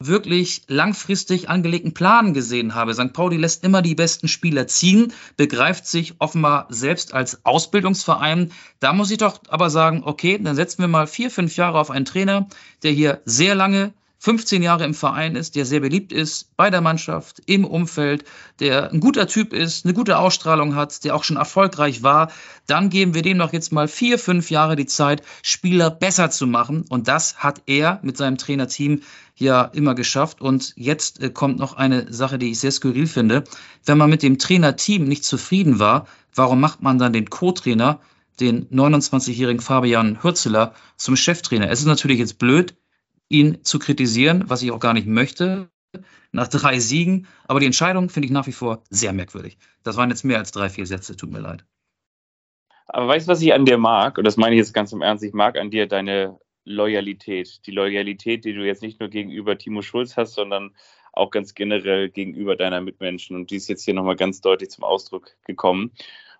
[0.00, 2.94] wirklich langfristig angelegten Plan gesehen habe.
[2.94, 3.12] St.
[3.12, 8.50] Pauli lässt immer die besten Spieler ziehen, begreift sich offenbar selbst als Ausbildungsverein.
[8.80, 11.90] Da muss ich doch aber sagen, okay, dann setzen wir mal vier, fünf Jahre auf
[11.90, 12.48] einen Trainer,
[12.82, 13.92] der hier sehr lange
[14.22, 18.24] 15 Jahre im Verein ist, der sehr beliebt ist bei der Mannschaft, im Umfeld,
[18.58, 22.30] der ein guter Typ ist, eine gute Ausstrahlung hat, der auch schon erfolgreich war,
[22.66, 26.46] dann geben wir dem noch jetzt mal vier, fünf Jahre die Zeit, Spieler besser zu
[26.46, 26.84] machen.
[26.90, 29.00] Und das hat er mit seinem Trainerteam
[29.36, 30.42] ja immer geschafft.
[30.42, 33.44] Und jetzt äh, kommt noch eine Sache, die ich sehr skurril finde.
[33.86, 38.00] Wenn man mit dem Trainerteam nicht zufrieden war, warum macht man dann den Co-Trainer,
[38.38, 41.70] den 29-jährigen Fabian Hürzeler, zum Cheftrainer?
[41.70, 42.74] Es ist natürlich jetzt blöd,
[43.30, 45.70] ihn zu kritisieren, was ich auch gar nicht möchte,
[46.32, 47.26] nach drei Siegen.
[47.46, 49.56] Aber die Entscheidung finde ich nach wie vor sehr merkwürdig.
[49.82, 51.64] Das waren jetzt mehr als drei, vier Sätze, tut mir leid.
[52.86, 54.18] Aber weißt du, was ich an dir mag?
[54.18, 55.24] Und das meine ich jetzt ganz im Ernst.
[55.24, 57.64] Ich mag an dir deine Loyalität.
[57.66, 60.74] Die Loyalität, die du jetzt nicht nur gegenüber Timo Schulz hast, sondern
[61.12, 63.36] auch ganz generell gegenüber deiner Mitmenschen.
[63.36, 65.92] Und die ist jetzt hier nochmal ganz deutlich zum Ausdruck gekommen.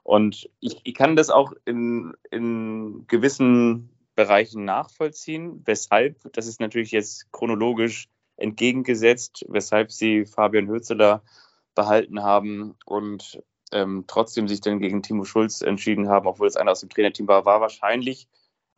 [0.03, 5.63] Und ich, ich kann das auch in, in gewissen Bereichen nachvollziehen.
[5.65, 8.07] Weshalb, das ist natürlich jetzt chronologisch
[8.37, 11.23] entgegengesetzt, weshalb sie Fabian Hürzeler
[11.75, 13.43] behalten haben und
[13.73, 17.29] ähm, trotzdem sich dann gegen Timo Schulz entschieden haben, obwohl es einer aus dem Trainerteam
[17.29, 18.29] war, war wahrscheinlich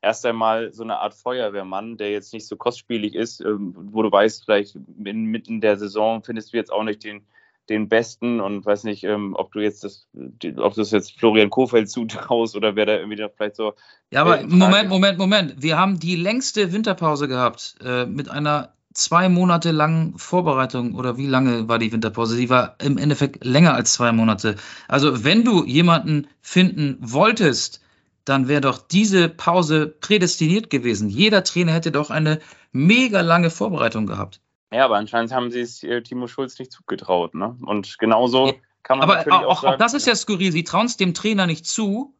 [0.00, 4.12] erst einmal so eine Art Feuerwehrmann, der jetzt nicht so kostspielig ist, ähm, wo du
[4.12, 7.26] weißt, vielleicht inmitten der Saison findest du jetzt auch nicht den,
[7.68, 11.50] den Besten und weiß nicht, ähm, ob du jetzt das, ob du das jetzt Florian
[11.50, 13.74] Kofeld zutraust oder wer da irgendwie da vielleicht so.
[14.10, 15.54] Ja, aber Moment, Moment, Moment.
[15.58, 21.26] Wir haben die längste Winterpause gehabt äh, mit einer zwei Monate langen Vorbereitung oder wie
[21.26, 22.36] lange war die Winterpause?
[22.36, 24.56] Die war im Endeffekt länger als zwei Monate.
[24.88, 27.80] Also wenn du jemanden finden wolltest,
[28.24, 31.08] dann wäre doch diese Pause prädestiniert gewesen.
[31.08, 32.40] Jeder Trainer hätte doch eine
[32.72, 34.40] mega lange Vorbereitung gehabt.
[34.72, 37.34] Ja, aber anscheinend haben sie es äh, Timo Schulz nicht zugetraut.
[37.34, 37.56] Ne?
[37.62, 38.52] Und genauso ja.
[38.82, 40.50] kann man aber natürlich auch, auch sagen, auch das ist ja skurril.
[40.50, 42.14] Sie trauen es dem Trainer nicht zu.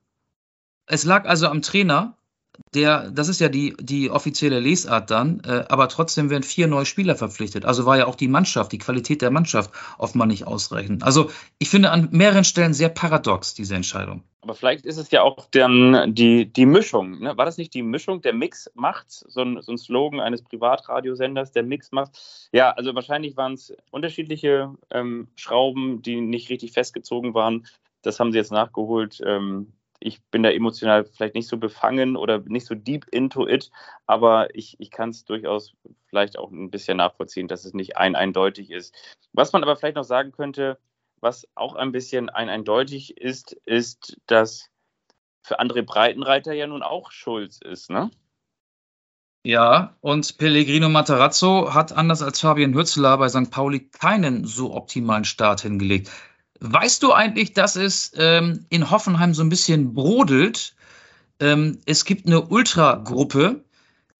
[0.86, 2.18] Es lag also am Trainer,
[2.74, 6.86] der, das ist ja die, die offizielle Lesart dann, äh, aber trotzdem werden vier neue
[6.86, 7.64] Spieler verpflichtet.
[7.64, 11.02] Also war ja auch die Mannschaft, die Qualität der Mannschaft offenbar nicht ausreichend.
[11.02, 14.22] Also ich finde an mehreren Stellen sehr paradox, diese Entscheidung.
[14.42, 17.20] Aber vielleicht ist es ja auch dann die, die Mischung.
[17.20, 17.36] Ne?
[17.36, 18.22] War das nicht die Mischung?
[18.22, 22.48] Der Mix macht, so ein, so ein Slogan eines Privatradiosenders, der Mix macht.
[22.52, 27.66] Ja, also wahrscheinlich waren es unterschiedliche ähm, Schrauben, die nicht richtig festgezogen waren.
[28.02, 29.22] Das haben sie jetzt nachgeholt.
[29.24, 29.72] Ähm,
[30.04, 33.70] ich bin da emotional vielleicht nicht so befangen oder nicht so deep into it,
[34.06, 35.74] aber ich, ich kann es durchaus
[36.06, 38.94] vielleicht auch ein bisschen nachvollziehen, dass es nicht ein eindeutig ist.
[39.32, 40.78] Was man aber vielleicht noch sagen könnte,
[41.20, 44.70] was auch ein bisschen ein eindeutig ist, ist, dass
[45.42, 48.10] für André Breitenreiter ja nun auch Schulz ist, ne?
[49.44, 53.50] Ja, und Pellegrino Matarazzo hat anders als Fabian Hürzeler bei St.
[53.50, 56.12] Pauli keinen so optimalen Start hingelegt.
[56.64, 60.76] Weißt du eigentlich, dass es ähm, in Hoffenheim so ein bisschen brodelt?
[61.40, 63.64] Ähm, es gibt eine Ultragruppe,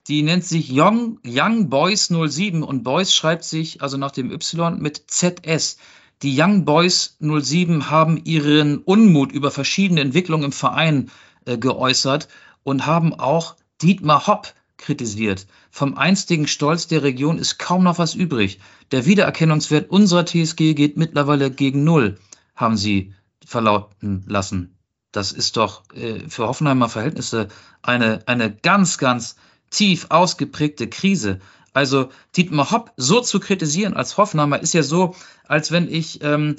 [0.09, 4.81] die nennt sich Young, Young Boys 07 und Boys schreibt sich also nach dem Y
[4.81, 5.77] mit ZS.
[6.23, 11.13] Die Young Boys 07 haben ihren Unmut über verschiedene Entwicklungen im Verein
[11.45, 12.27] äh, geäußert
[12.65, 15.47] und haben auch Dietmar Hopp kritisiert.
[15.71, 18.59] Vom einstigen Stolz der Region ist kaum noch was übrig.
[18.91, 22.19] Der Wiedererkennungswert unserer TSG geht mittlerweile gegen Null
[22.55, 24.77] haben sie verlauten lassen.
[25.13, 27.49] Das ist doch äh, für Hoffenheimer Verhältnisse
[27.83, 29.37] eine, eine ganz, ganz
[29.71, 31.41] tief ausgeprägte Krise.
[31.75, 35.15] Also Dietmar Hopp so zu kritisieren als Hoffenheimer ist ja so,
[35.47, 36.57] als wenn ich, ähm,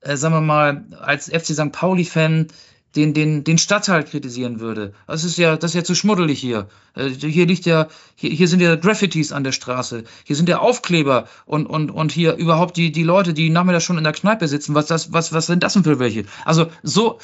[0.00, 1.72] äh, sagen wir mal, als FC St.
[1.72, 2.48] Pauli-Fan
[2.96, 4.94] den, den, den Stadtteil kritisieren würde.
[5.06, 6.68] Das ist ja, das ist ja zu schmuddelig hier.
[6.94, 10.04] Äh, hier liegt ja, hier, hier sind ja Graffitis an der Straße.
[10.24, 13.98] Hier sind ja Aufkleber und, und, und hier überhaupt die, die Leute, die nachmittags schon
[13.98, 14.74] in der Kneipe sitzen.
[14.74, 16.24] Was, das, was, was sind das denn für welche?
[16.44, 17.18] Also so,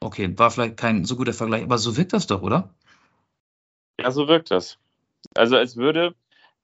[0.00, 2.70] okay, war vielleicht kein so guter Vergleich, aber so wirkt das doch, oder?
[4.00, 4.78] Ja, so wirkt das.
[5.34, 6.14] Also als würde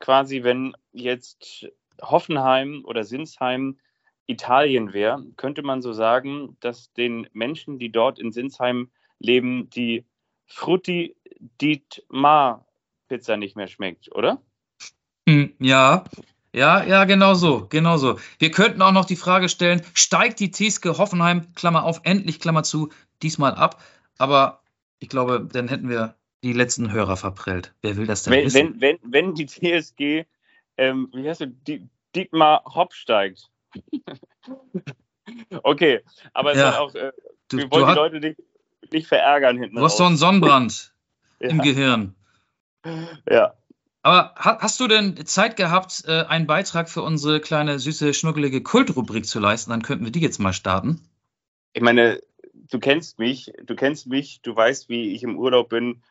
[0.01, 1.66] quasi, wenn jetzt
[2.01, 3.78] Hoffenheim oder Sinsheim
[4.27, 10.05] Italien wäre, könnte man so sagen, dass den Menschen, die dort in Sinsheim leben, die
[10.47, 11.16] Frutti
[11.61, 12.66] di Mar
[13.09, 14.41] Pizza nicht mehr schmeckt, oder?
[15.29, 16.05] Hm, ja,
[16.55, 18.18] ja, ja, genau so, genau so.
[18.39, 22.62] Wir könnten auch noch die Frage stellen, steigt die Teske Hoffenheim, Klammer auf, endlich, Klammer
[22.62, 22.91] zu,
[23.23, 23.83] diesmal ab?
[24.18, 24.62] Aber
[24.99, 26.14] ich glaube, dann hätten wir
[26.45, 27.75] die letzten Hörer verprellt.
[27.83, 28.81] Wer will das denn wenn, wissen?
[28.81, 30.27] Wenn, wenn, wenn die TSG,
[30.77, 33.51] ähm, wie heißt du, Dietmar Hopp steigt,
[35.62, 36.01] okay,
[36.33, 36.79] aber es ja.
[36.79, 37.12] auch, äh,
[37.49, 38.41] du, wir wollen die Leute nicht,
[38.93, 39.77] nicht verärgern hinten.
[39.77, 40.95] Du hast doch einen Sonnenbrand
[41.41, 41.49] ja.
[41.49, 42.14] im Gehirn.
[43.29, 43.55] Ja.
[44.03, 49.27] Aber hast du denn Zeit gehabt, äh, einen Beitrag für unsere kleine, süße, schnuckelige Kultrubrik
[49.27, 49.70] zu leisten?
[49.70, 51.01] Dann könnten wir die jetzt mal starten.
[51.73, 52.20] Ich meine,
[52.53, 56.03] du kennst mich, du kennst mich, du weißt, wie ich im Urlaub bin.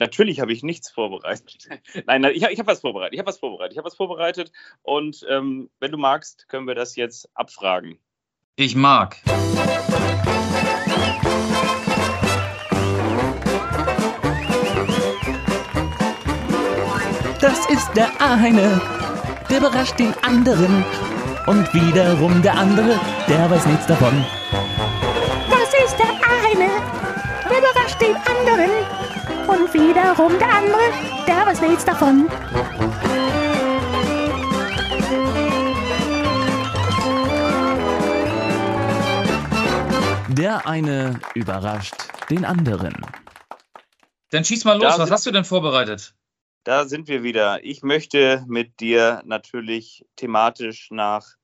[0.00, 1.68] Natürlich habe ich nichts vorbereitet.
[2.06, 3.12] nein, nein, ich, ich habe was vorbereitet.
[3.12, 3.72] Ich habe was vorbereitet.
[3.72, 4.50] Ich habe was vorbereitet.
[4.80, 7.98] Und ähm, wenn du magst, können wir das jetzt abfragen.
[8.56, 9.18] Ich mag.
[17.42, 18.80] Das ist der eine,
[19.50, 20.82] der überrascht den anderen.
[21.46, 22.98] Und wiederum der andere,
[23.28, 24.24] der weiß nichts davon.
[25.50, 26.70] Das ist der eine,
[27.50, 28.79] der überrascht den anderen.
[29.50, 30.78] Und wiederum der andere,
[31.26, 32.28] der weiß nichts davon.
[40.28, 41.96] Der eine überrascht
[42.30, 42.94] den anderen.
[44.30, 44.94] Dann schieß mal los.
[44.96, 46.14] Da Was hast du denn vorbereitet?
[46.62, 47.64] Da sind wir wieder.
[47.64, 51.34] Ich möchte mit dir natürlich thematisch nach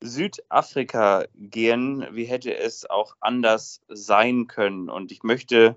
[0.00, 2.04] Südafrika gehen.
[2.10, 4.90] Wie hätte es auch anders sein können?
[4.90, 5.76] Und ich möchte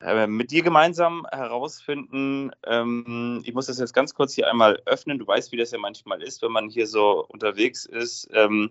[0.00, 5.18] mit dir gemeinsam herausfinden, ähm, ich muss das jetzt ganz kurz hier einmal öffnen.
[5.18, 8.28] Du weißt, wie das ja manchmal ist, wenn man hier so unterwegs ist.
[8.32, 8.70] Ähm,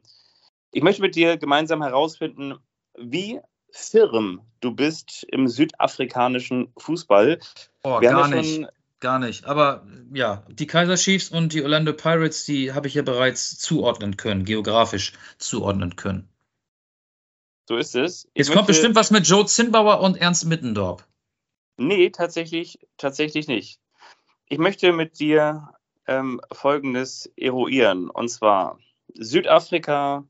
[0.71, 2.55] ich möchte mit dir gemeinsam herausfinden,
[2.97, 7.39] wie firm du bist im südafrikanischen Fußball.
[7.83, 8.67] Oh, Wir gar ja nicht.
[8.99, 9.45] Gar nicht.
[9.45, 14.17] Aber ja, die Kaiser Chiefs und die Orlando Pirates, die habe ich ja bereits zuordnen
[14.17, 16.27] können, geografisch zuordnen können.
[17.67, 18.25] So ist es.
[18.33, 21.07] Ich Jetzt kommt bestimmt was mit Joe Zinnbauer und Ernst Mittendorf.
[21.77, 23.79] Nee, tatsächlich, tatsächlich nicht.
[24.49, 25.73] Ich möchte mit dir
[26.07, 28.09] ähm, Folgendes eruieren.
[28.09, 28.79] Und zwar
[29.13, 30.25] Südafrika,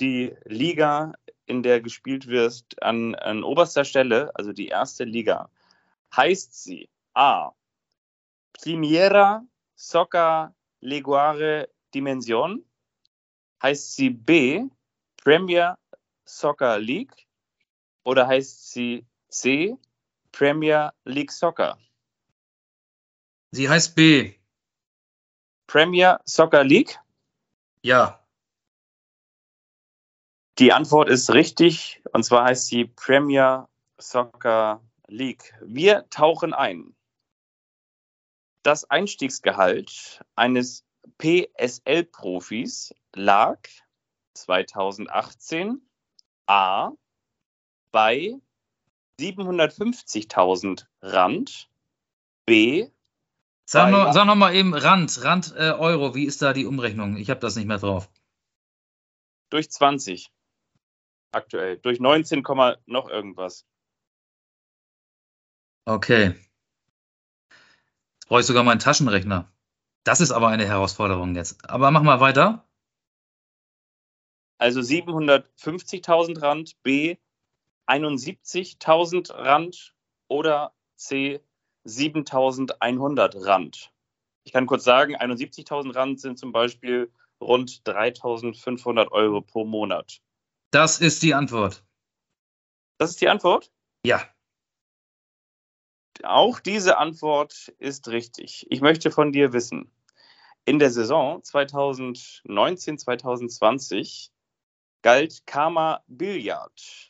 [0.00, 1.12] die Liga,
[1.46, 5.48] in der gespielt wird, an, an oberster Stelle, also die erste Liga,
[6.14, 7.52] heißt sie A.
[8.52, 9.44] Primera
[9.76, 12.64] Soccer Leguare Dimension?
[13.62, 14.64] Heißt sie B.
[15.16, 15.78] Premier
[16.24, 17.26] Soccer League?
[18.04, 19.76] Oder heißt sie C.
[20.32, 21.78] Premier League Soccer?
[23.50, 24.34] Sie heißt B.
[25.66, 26.98] Premier Soccer League?
[27.82, 28.24] Ja.
[30.58, 33.68] Die Antwort ist richtig und zwar heißt sie Premier
[33.98, 35.54] Soccer League.
[35.60, 36.94] Wir tauchen ein.
[38.62, 40.84] Das Einstiegsgehalt eines
[41.18, 43.60] PSL-Profis lag
[44.34, 45.80] 2018
[46.46, 46.92] A
[47.90, 48.38] bei
[49.18, 51.68] 750.000 Rand,
[52.46, 52.88] B
[53.70, 56.14] Sag noch, sag noch mal eben Rand, Rand äh, Euro.
[56.14, 57.18] Wie ist da die Umrechnung?
[57.18, 58.08] Ich habe das nicht mehr drauf.
[59.50, 60.32] durch 20
[61.32, 63.66] aktuell, durch 19, Komma noch irgendwas.
[65.84, 66.34] Okay.
[68.14, 69.52] Jetzt brauche ich sogar meinen Taschenrechner.
[70.02, 71.68] Das ist aber eine Herausforderung jetzt.
[71.68, 72.66] Aber mach mal weiter.
[74.56, 77.18] Also 750.000 Rand, B
[77.88, 79.94] 71.000 Rand
[80.28, 81.40] oder C
[81.86, 83.92] 7.100 Rand.
[84.44, 87.10] Ich kann kurz sagen, 71.000 Rand sind zum Beispiel
[87.40, 90.20] rund 3.500 Euro pro Monat.
[90.70, 91.82] Das ist die Antwort.
[92.98, 93.72] Das ist die Antwort?
[94.04, 94.22] Ja.
[96.24, 98.66] Auch diese Antwort ist richtig.
[98.70, 99.92] Ich möchte von dir wissen,
[100.64, 104.30] in der Saison 2019-2020
[105.02, 107.07] galt Karma Billiard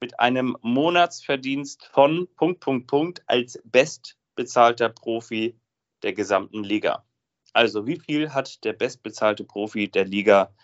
[0.00, 5.58] mit einem Monatsverdienst von Punkt, Punkt, Punkt als bestbezahlter Profi
[6.02, 7.04] der gesamten Liga.
[7.52, 10.54] Also wie viel hat der bestbezahlte Profi der Liga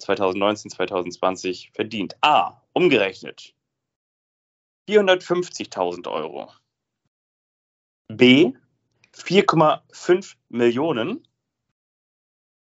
[0.00, 2.16] 2019-2020 verdient?
[2.20, 2.60] A.
[2.72, 3.54] Umgerechnet
[4.88, 6.52] 450.000 Euro.
[8.08, 8.52] B.
[9.14, 11.26] 4,5 Millionen.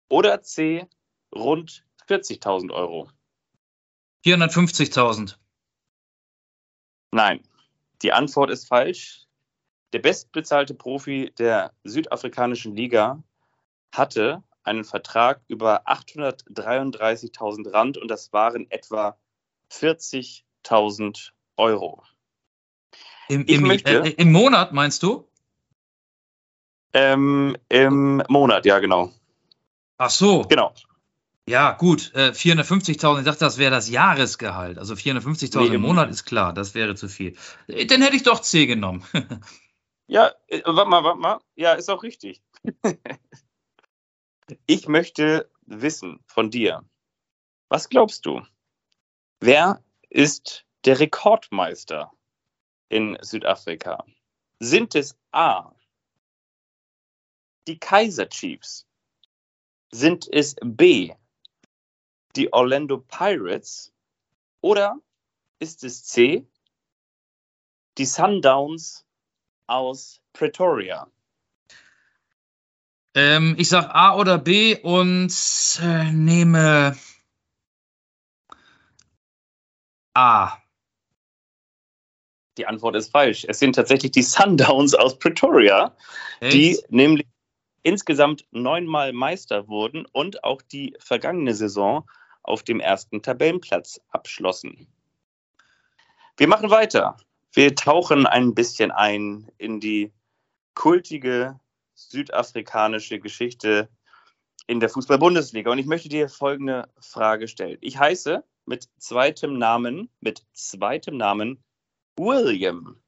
[0.09, 0.87] Oder C.
[1.35, 3.09] Rund 40.000 Euro.
[4.25, 5.35] 450.000.
[7.11, 7.41] Nein,
[8.01, 9.25] die Antwort ist falsch.
[9.93, 13.23] Der bestbezahlte Profi der südafrikanischen Liga
[13.91, 19.17] hatte einen Vertrag über 833.000 Rand und das waren etwa
[19.71, 22.03] 40.000 Euro.
[23.29, 25.27] Im, im, möchte- äh, Im Monat meinst du?
[26.93, 29.11] Ähm, Im Monat, ja, genau.
[29.97, 30.41] Ach so.
[30.43, 30.73] Genau.
[31.49, 32.11] Ja, gut.
[32.13, 33.19] Äh, 450.000.
[33.19, 34.77] Ich dachte, das wäre das Jahresgehalt.
[34.77, 36.53] Also 450.000 Nee, im Monat ist klar.
[36.53, 37.35] Das wäre zu viel.
[37.65, 39.03] Äh, Dann hätte ich doch C genommen.
[40.11, 41.39] Ja, äh, warte mal, warte mal.
[41.55, 42.41] Ja, ist auch richtig.
[44.65, 46.83] ich möchte wissen von dir,
[47.67, 48.41] was glaubst du?
[49.39, 52.11] Wer ist der Rekordmeister
[52.89, 54.03] in Südafrika?
[54.59, 55.75] Sind es A,
[57.67, 58.87] die Kaiser Chiefs?
[59.91, 61.13] Sind es B,
[62.35, 63.93] die Orlando Pirates?
[64.61, 64.97] Oder
[65.59, 66.47] ist es C,
[67.97, 69.05] die Sundowns
[69.67, 71.07] aus Pretoria?
[73.15, 75.33] Ähm, ich sag A oder B und
[75.81, 76.95] äh, nehme
[80.13, 80.57] A.
[82.57, 83.45] Die Antwort ist falsch.
[83.47, 85.95] Es sind tatsächlich die Sundowns aus Pretoria,
[86.39, 86.53] Echt?
[86.53, 87.25] die nämlich
[87.83, 92.05] insgesamt neunmal Meister wurden und auch die vergangene Saison
[92.43, 94.87] auf dem ersten Tabellenplatz abschlossen.
[96.37, 97.17] Wir machen weiter.
[97.51, 100.13] Wir tauchen ein bisschen ein in die
[100.73, 101.59] kultige
[101.95, 103.89] südafrikanische Geschichte
[104.67, 105.71] in der Fußball-Bundesliga.
[105.71, 107.77] Und ich möchte dir folgende Frage stellen.
[107.81, 111.63] Ich heiße mit zweitem Namen, mit zweitem Namen
[112.15, 113.01] William.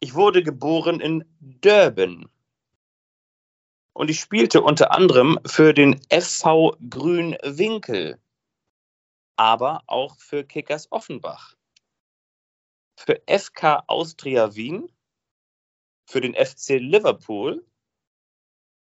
[0.00, 2.31] Ich wurde geboren in Durban.
[3.94, 8.18] Und ich spielte unter anderem für den FV Grünwinkel,
[9.36, 11.56] aber auch für Kickers Offenbach,
[12.98, 14.90] für FK Austria Wien,
[16.06, 17.64] für den FC Liverpool,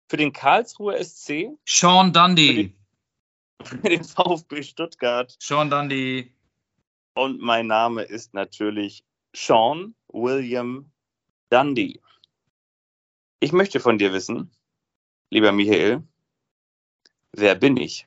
[0.08, 2.72] für den Karlsruher SC, Sean Dundee.
[3.62, 6.32] für den VfB Stuttgart Sean Dundee.
[7.14, 10.90] und mein Name ist natürlich Sean William
[11.50, 12.00] Dundee.
[13.40, 14.50] Ich möchte von dir wissen,
[15.34, 16.04] lieber Michael,
[17.32, 18.06] wer bin ich?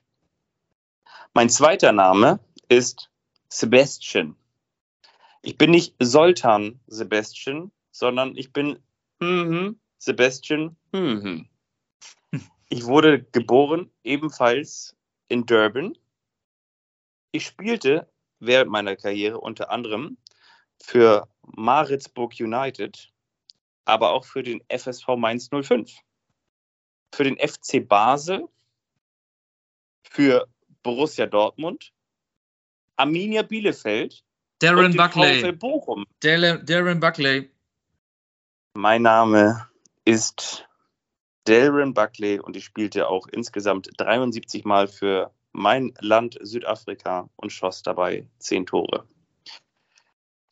[1.34, 3.12] Mein zweiter Name ist
[3.50, 4.38] Sebastian.
[5.42, 8.80] Ich bin nicht Soltan Sebastian, sondern ich bin
[9.20, 10.78] mhm, Sebastian.
[10.94, 11.50] Mhm.
[12.70, 14.98] Ich wurde geboren ebenfalls
[15.30, 15.98] in Durban.
[17.32, 18.10] Ich spielte
[18.40, 20.18] während meiner Karriere unter anderem
[20.78, 23.10] für Maritzburg United,
[23.86, 25.94] aber auch für den FSV Mainz 05,
[27.14, 28.48] für den FC Basel,
[30.04, 30.48] für
[30.84, 31.92] Borussia Dortmund,
[32.96, 34.24] Arminia Bielefeld
[34.60, 35.52] Darren Buckley.
[35.52, 36.06] Bochum.
[36.20, 37.50] Darren Buckley.
[38.74, 39.68] Mein Name
[40.04, 40.68] ist
[41.44, 47.84] Darren Buckley und ich spielte auch insgesamt 73 Mal für mein Land Südafrika und schoss
[47.84, 49.08] dabei 10 Tore.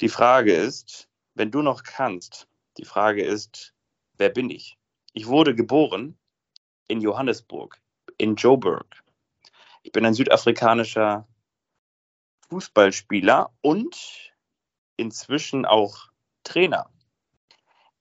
[0.01, 2.47] Die Frage ist, wenn du noch kannst,
[2.77, 3.73] die Frage ist,
[4.17, 4.77] wer bin ich?
[5.13, 6.17] Ich wurde geboren
[6.87, 7.79] in Johannesburg,
[8.17, 9.03] in Joburg.
[9.83, 11.27] Ich bin ein südafrikanischer
[12.49, 14.33] Fußballspieler und
[14.97, 16.09] inzwischen auch
[16.43, 16.89] Trainer.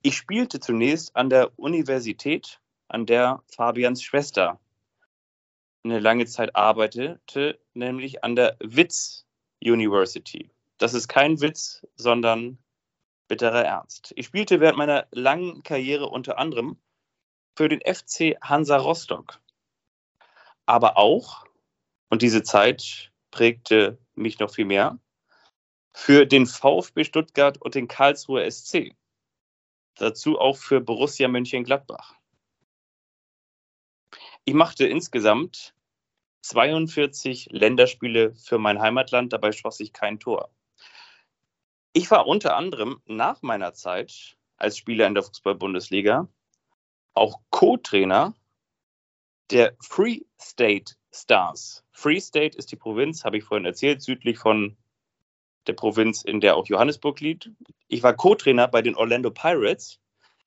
[0.02, 4.60] Ich spielte zunächst an der Universität, an der Fabians Schwester
[5.82, 9.26] eine lange Zeit arbeitete, nämlich an der Witz
[9.62, 10.50] University.
[10.78, 12.58] Das ist kein Witz, sondern
[13.28, 14.12] bitterer Ernst.
[14.16, 16.78] Ich spielte während meiner langen Karriere unter anderem
[17.54, 19.40] für den FC Hansa Rostock.
[20.66, 21.44] Aber auch,
[22.08, 24.98] und diese Zeit prägte mich noch viel mehr,
[25.92, 28.96] für den VfB Stuttgart und den Karlsruher SC.
[29.96, 32.14] Dazu auch für Borussia Mönchengladbach.
[34.44, 35.74] Ich machte insgesamt
[36.42, 40.50] 42 Länderspiele für mein Heimatland, dabei schoss ich kein Tor.
[41.92, 46.28] Ich war unter anderem nach meiner Zeit als Spieler in der Fußball-Bundesliga
[47.14, 48.34] auch Co-Trainer
[49.50, 51.84] der Free State Stars.
[51.92, 54.76] Free State ist die Provinz, habe ich vorhin erzählt, südlich von
[55.66, 57.50] der Provinz, in der auch Johannesburg liegt.
[57.88, 60.00] Ich war Co-Trainer bei den Orlando Pirates.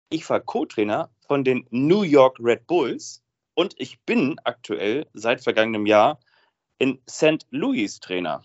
[0.09, 3.23] Ich war Co-Trainer von den New York Red Bulls
[3.55, 6.19] und ich bin aktuell seit vergangenem Jahr
[6.77, 7.45] in St.
[7.49, 8.43] Louis Trainer.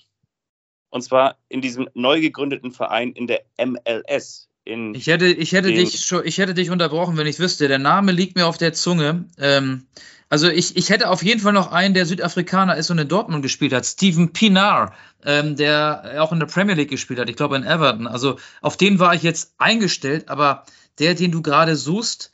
[0.90, 4.48] Und zwar in diesem neu gegründeten Verein in der MLS.
[4.64, 7.68] In Ich hätte, ich hätte dich schon, ich hätte dich unterbrochen, wenn ich wüsste.
[7.68, 9.24] Der Name liegt mir auf der Zunge.
[9.38, 9.86] Ähm,
[10.28, 13.42] also ich, ich hätte auf jeden Fall noch einen, der Südafrikaner ist und in Dortmund
[13.42, 13.84] gespielt hat.
[13.84, 14.94] Steven Pinar,
[15.24, 17.28] ähm, der auch in der Premier League gespielt hat.
[17.28, 18.06] Ich glaube in Everton.
[18.06, 20.64] Also auf den war ich jetzt eingestellt, aber
[20.98, 22.32] der, den du gerade suchst,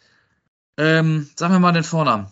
[0.76, 2.31] ähm, sag mir mal den Vornamen.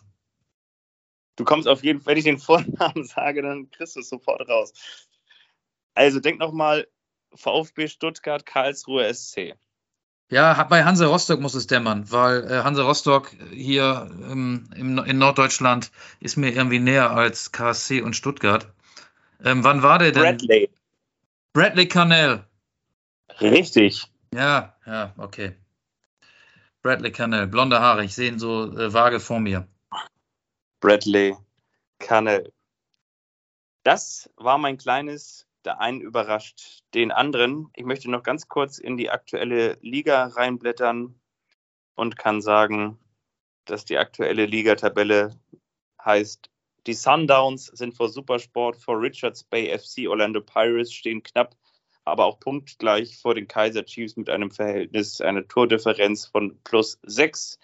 [1.36, 4.48] Du kommst auf jeden Fall, wenn ich den Vornamen sage, dann kriegst du es sofort
[4.48, 4.72] raus.
[5.94, 6.86] Also denk nochmal
[7.34, 9.54] VfB Stuttgart, Karlsruhe SC.
[10.28, 15.18] Ja, bei Hansa Rostock muss es dämmern, weil äh, Hansa Rostock hier ähm, im, in
[15.18, 18.66] Norddeutschland ist mir irgendwie näher als KSC und Stuttgart.
[19.44, 20.22] Ähm, wann war der denn?
[20.22, 20.70] Bradley.
[21.52, 22.44] Bradley Cannell.
[23.40, 24.10] Richtig.
[24.34, 25.54] Ja, ja, okay.
[26.82, 29.68] Bradley Cannell, blonde Haare, ich sehe ihn so äh, vage vor mir.
[30.80, 31.36] Bradley
[31.98, 32.52] Cannell.
[33.84, 37.68] Das war mein kleines, der einen überrascht den anderen.
[37.74, 41.20] Ich möchte noch ganz kurz in die aktuelle Liga reinblättern
[41.94, 42.98] und kann sagen,
[43.66, 45.38] dass die aktuelle Ligatabelle
[46.02, 46.50] heißt,
[46.86, 51.56] die Sundowns sind vor Supersport, vor Richards Bay FC, Orlando Pirates stehen knapp
[52.06, 57.58] aber auch punktgleich vor den Kaiser Chiefs mit einem Verhältnis, einer Tordifferenz von plus 6.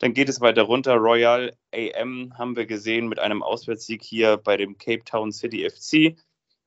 [0.00, 0.96] Dann geht es weiter runter.
[0.96, 6.18] Royal AM haben wir gesehen mit einem Auswärtssieg hier bei dem Cape Town City FC.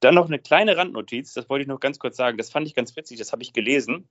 [0.01, 2.37] Dann noch eine kleine Randnotiz, das wollte ich noch ganz kurz sagen.
[2.37, 4.07] Das fand ich ganz witzig, das habe ich gelesen.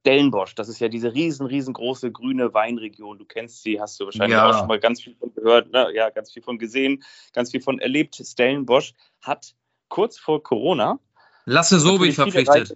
[0.00, 3.18] Stellenbosch, das ist ja diese riesen, riesengroße grüne Weinregion.
[3.18, 4.48] Du kennst sie, hast du wahrscheinlich Ja.
[4.48, 5.88] auch schon mal ganz viel von gehört, ne?
[5.92, 7.02] ja, ganz viel von gesehen,
[7.32, 8.14] ganz viel von erlebt.
[8.24, 9.54] Stellenbosch hat
[9.88, 10.98] kurz vor Corona
[11.44, 12.70] Lasse viele verpflichtet.
[12.70, 12.74] reiche-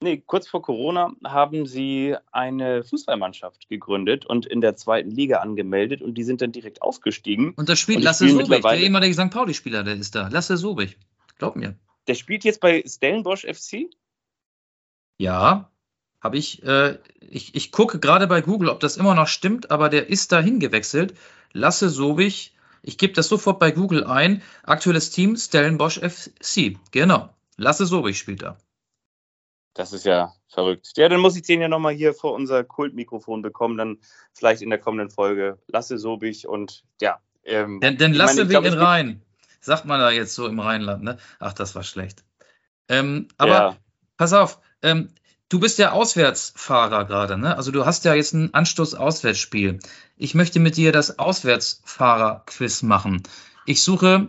[0.00, 6.02] Nee, kurz vor Corona haben sie eine Fußballmannschaft gegründet und in der zweiten Liga angemeldet
[6.02, 7.52] und die sind dann direkt aufgestiegen.
[7.56, 9.30] Und das spielt Und Lasse Sobich, der ehemalige St.
[9.30, 10.28] Pauli-Spieler, der ist da.
[10.28, 10.96] Lasse Sobich.
[11.38, 11.76] Glaub mir.
[12.06, 13.90] Der spielt jetzt bei Stellenbosch FC.
[15.18, 15.70] Ja,
[16.20, 19.88] habe ich, äh, ich, ich gucke gerade bei Google, ob das immer noch stimmt, aber
[19.88, 21.14] der ist dahin gewechselt.
[21.52, 24.42] Lasse Sobich, ich gebe das sofort bei Google ein.
[24.64, 26.76] Aktuelles Team Stellenbosch FC.
[26.90, 27.28] Genau.
[27.56, 28.56] Lasse Sobich spielt da.
[29.74, 30.92] Das ist ja verrückt.
[30.96, 33.98] Ja, dann muss ich den ja nochmal hier vor unser Kultmikrofon bekommen, dann
[34.32, 35.58] vielleicht in der kommenden Folge.
[35.68, 37.20] Lasse Sobich und ja.
[37.44, 39.18] Ähm, Denn, denn lasse meine, ich wie glaub,
[39.60, 41.18] Sagt man da jetzt so im Rheinland, ne?
[41.38, 42.24] Ach, das war schlecht.
[42.88, 43.76] Ähm, aber ja,
[44.16, 45.08] pass auf, ähm,
[45.48, 47.56] du bist ja Auswärtsfahrer gerade, ne?
[47.56, 49.80] Also du hast ja jetzt ein Anstoß-Auswärtsspiel.
[50.16, 53.22] Ich möchte mit dir das Auswärtsfahrer-Quiz machen.
[53.66, 54.28] Ich suche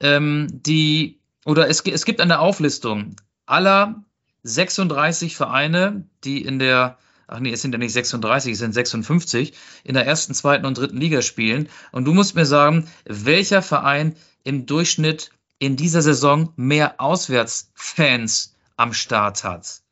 [0.00, 3.16] ähm, die, oder es, es gibt eine Auflistung
[3.46, 4.04] aller
[4.42, 6.98] 36 Vereine, die in der,
[7.28, 9.52] ach nee, es sind ja nicht 36, es sind 56,
[9.84, 11.68] in der ersten, zweiten und dritten Liga spielen.
[11.92, 18.92] Und du musst mir sagen, welcher Verein im Durchschnitt in dieser Saison mehr Auswärtsfans am
[18.92, 19.82] Start hat.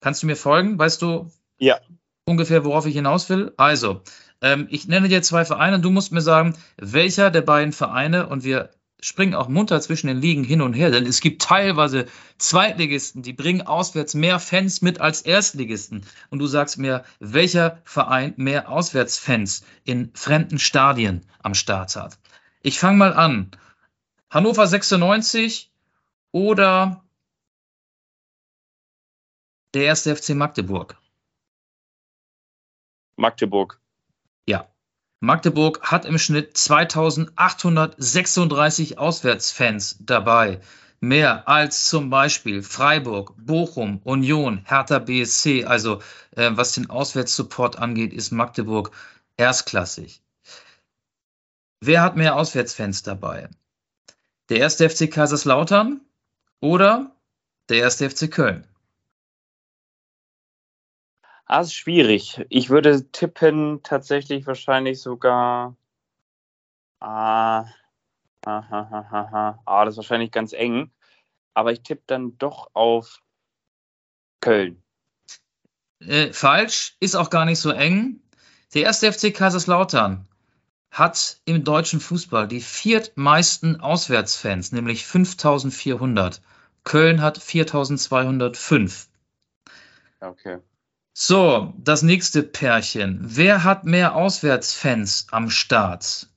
[0.00, 0.78] Kannst du mir folgen?
[0.78, 1.78] Weißt du Ja.
[2.24, 3.52] ungefähr, worauf ich hinaus will?
[3.56, 4.02] Also,
[4.40, 8.28] ähm, ich nenne dir zwei Vereine und du musst mir sagen, welcher der beiden Vereine
[8.28, 8.70] und wir
[9.00, 12.06] springen auch munter zwischen den Ligen hin und her, denn es gibt teilweise
[12.38, 16.04] Zweitligisten, die bringen auswärts mehr Fans mit als Erstligisten.
[16.30, 22.18] Und du sagst mir, welcher Verein mehr Auswärtsfans in fremden Stadien am Start hat.
[22.62, 23.50] Ich fange mal an.
[24.30, 25.70] Hannover 96
[26.32, 27.02] oder
[29.74, 30.98] der erste FC Magdeburg.
[33.16, 33.80] Magdeburg.
[35.20, 40.60] Magdeburg hat im Schnitt 2836 Auswärtsfans dabei.
[41.00, 45.64] Mehr als zum Beispiel Freiburg, Bochum, Union, Hertha BSC.
[45.64, 46.00] Also
[46.36, 48.92] äh, was den Auswärtssupport angeht, ist Magdeburg
[49.36, 50.22] erstklassig.
[51.80, 53.48] Wer hat mehr Auswärtsfans dabei?
[54.48, 56.00] Der erste FC Kaiserslautern
[56.60, 57.10] oder
[57.68, 58.64] der erste FC Köln?
[61.50, 62.44] Ah, ist schwierig.
[62.50, 65.74] Ich würde tippen tatsächlich wahrscheinlich sogar.
[67.00, 67.64] Ah,
[68.44, 69.62] ha, ha, ha, ha.
[69.64, 70.90] ah das ist wahrscheinlich ganz eng.
[71.54, 73.22] Aber ich tippe dann doch auf
[74.40, 74.82] Köln.
[76.00, 78.20] Äh, falsch, ist auch gar nicht so eng.
[78.74, 80.28] Der erste FC Kaiserslautern
[80.90, 86.42] hat im deutschen Fußball die viertmeisten Auswärtsfans, nämlich 5400.
[86.84, 89.08] Köln hat 4205.
[90.20, 90.58] Okay.
[91.20, 93.18] So, das nächste Pärchen.
[93.20, 96.28] Wer hat mehr Auswärtsfans am Start?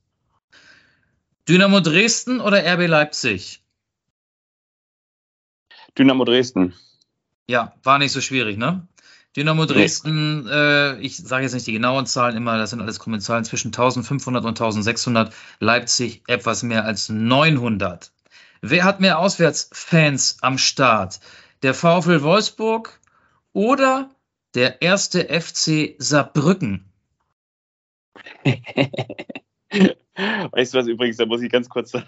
[1.48, 3.62] Dynamo Dresden oder RB Leipzig?
[5.96, 6.74] Dynamo Dresden.
[7.46, 8.88] Ja, war nicht so schwierig, ne?
[9.36, 13.46] Dynamo Dresden, äh, ich sage jetzt nicht die genauen Zahlen immer, das sind alles Kommenzahlen
[13.46, 15.32] zwischen 1500 und 1600.
[15.60, 18.12] Leipzig etwas mehr als 900.
[18.62, 21.20] Wer hat mehr Auswärtsfans am Start?
[21.62, 23.00] Der VfL Wolfsburg
[23.54, 24.10] oder
[24.56, 26.86] der erste FC Saarbrücken?
[30.52, 32.06] Weißt du was übrigens, da muss ich ganz kurz sagen.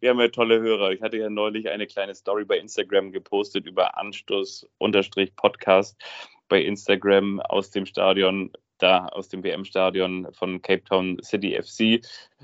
[0.00, 0.90] Wir haben ja tolle Hörer.
[0.90, 5.96] Ich hatte ja neulich eine kleine Story bei Instagram gepostet über Anstoß-Podcast
[6.48, 12.00] bei Instagram aus dem Stadion, da aus dem WM-Stadion von Cape Town City FC.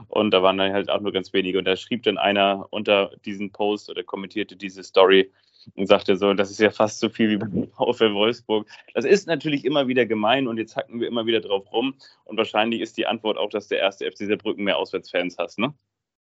[0.09, 1.59] Und da waren dann halt auch nur ganz wenige.
[1.59, 5.33] Und da schrieb dann einer unter diesen Post oder kommentierte diese Story
[5.75, 8.67] und sagte so, das ist ja fast so viel wie beim VfL Wolfsburg.
[8.95, 11.95] Das ist natürlich immer wieder gemein und jetzt hacken wir immer wieder drauf rum.
[12.25, 15.75] Und wahrscheinlich ist die Antwort auch, dass der erste FC Saarbrücken mehr Auswärtsfans hat, ne?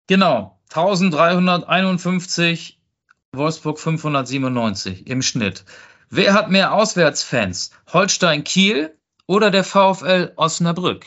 [0.07, 2.79] Genau, 1351,
[3.31, 5.63] Wolfsburg 597 im Schnitt.
[6.09, 7.71] Wer hat mehr Auswärtsfans?
[7.93, 11.05] Holstein Kiel oder der VfL Osnabrück?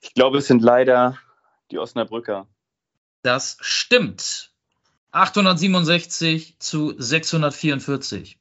[0.00, 1.18] Ich glaube, es sind leider
[1.70, 2.46] die Osnabrücker.
[3.22, 4.53] Das stimmt.
[5.14, 8.36] 867 zu 644.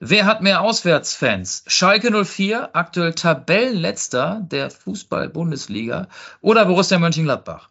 [0.00, 1.62] Wer hat mehr Auswärtsfans?
[1.68, 6.08] Schalke 04, aktuell Tabellenletzter der Fußball-Bundesliga
[6.40, 7.70] oder Borussia Mönchengladbach?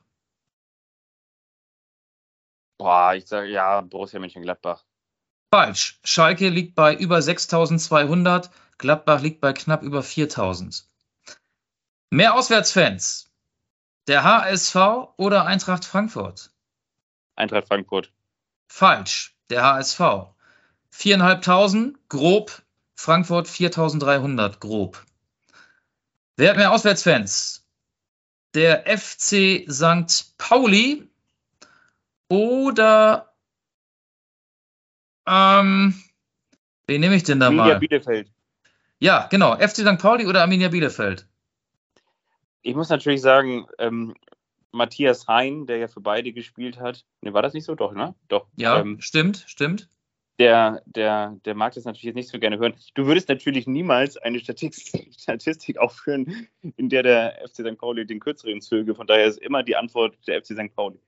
[2.77, 4.85] Boah, ich sage ja, Borussia Mönchengladbach.
[5.53, 5.99] Falsch.
[6.05, 10.87] Schalke liegt bei über 6200, Gladbach liegt bei knapp über 4000.
[12.11, 13.29] Mehr Auswärtsfans.
[14.07, 14.75] Der HSV
[15.17, 16.53] oder Eintracht Frankfurt?
[17.35, 18.13] Eintracht Frankfurt.
[18.71, 19.35] Falsch.
[19.49, 19.99] Der HSV.
[20.93, 22.61] 4.500 grob,
[22.95, 25.05] Frankfurt 4.300 grob.
[26.37, 27.67] Wer hat mehr Auswärtsfans?
[28.53, 30.37] Der FC St.
[30.37, 31.07] Pauli
[32.29, 33.33] oder
[35.27, 36.01] ähm,
[36.87, 37.79] wen nehme ich denn da Arminia mal?
[37.79, 38.31] Bielefeld.
[38.99, 39.57] Ja, genau.
[39.57, 39.99] FC St.
[39.99, 41.27] Pauli oder Arminia Bielefeld?
[42.61, 44.15] Ich muss natürlich sagen, ähm,
[44.71, 47.05] Matthias Hein, der ja für beide gespielt hat.
[47.21, 47.75] Ne, war das nicht so?
[47.75, 48.15] Doch, ne?
[48.27, 48.47] Doch.
[48.55, 49.89] Ja, Ähm, stimmt, stimmt.
[50.39, 52.73] der, der, der mag das natürlich jetzt nicht so gerne hören.
[52.95, 56.47] Du würdest natürlich niemals eine Statistik, Statistik aufführen,
[56.77, 57.77] in der der FC St.
[57.77, 58.95] Pauli den kürzeren zöge.
[58.95, 60.73] Von daher ist immer die Antwort der FC St.
[60.75, 60.99] Pauli.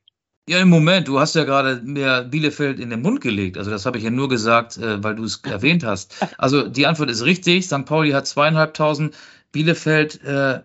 [0.49, 3.57] Ja, im Moment, du hast ja gerade mir Bielefeld in den Mund gelegt.
[3.57, 6.16] Also das habe ich ja nur gesagt, äh, weil du es erwähnt hast.
[6.38, 7.66] Also die Antwort ist richtig.
[7.66, 7.86] St.
[7.86, 9.16] Pauli hat zweieinhalbtausend.
[9.53, 10.61] Bielefeld äh,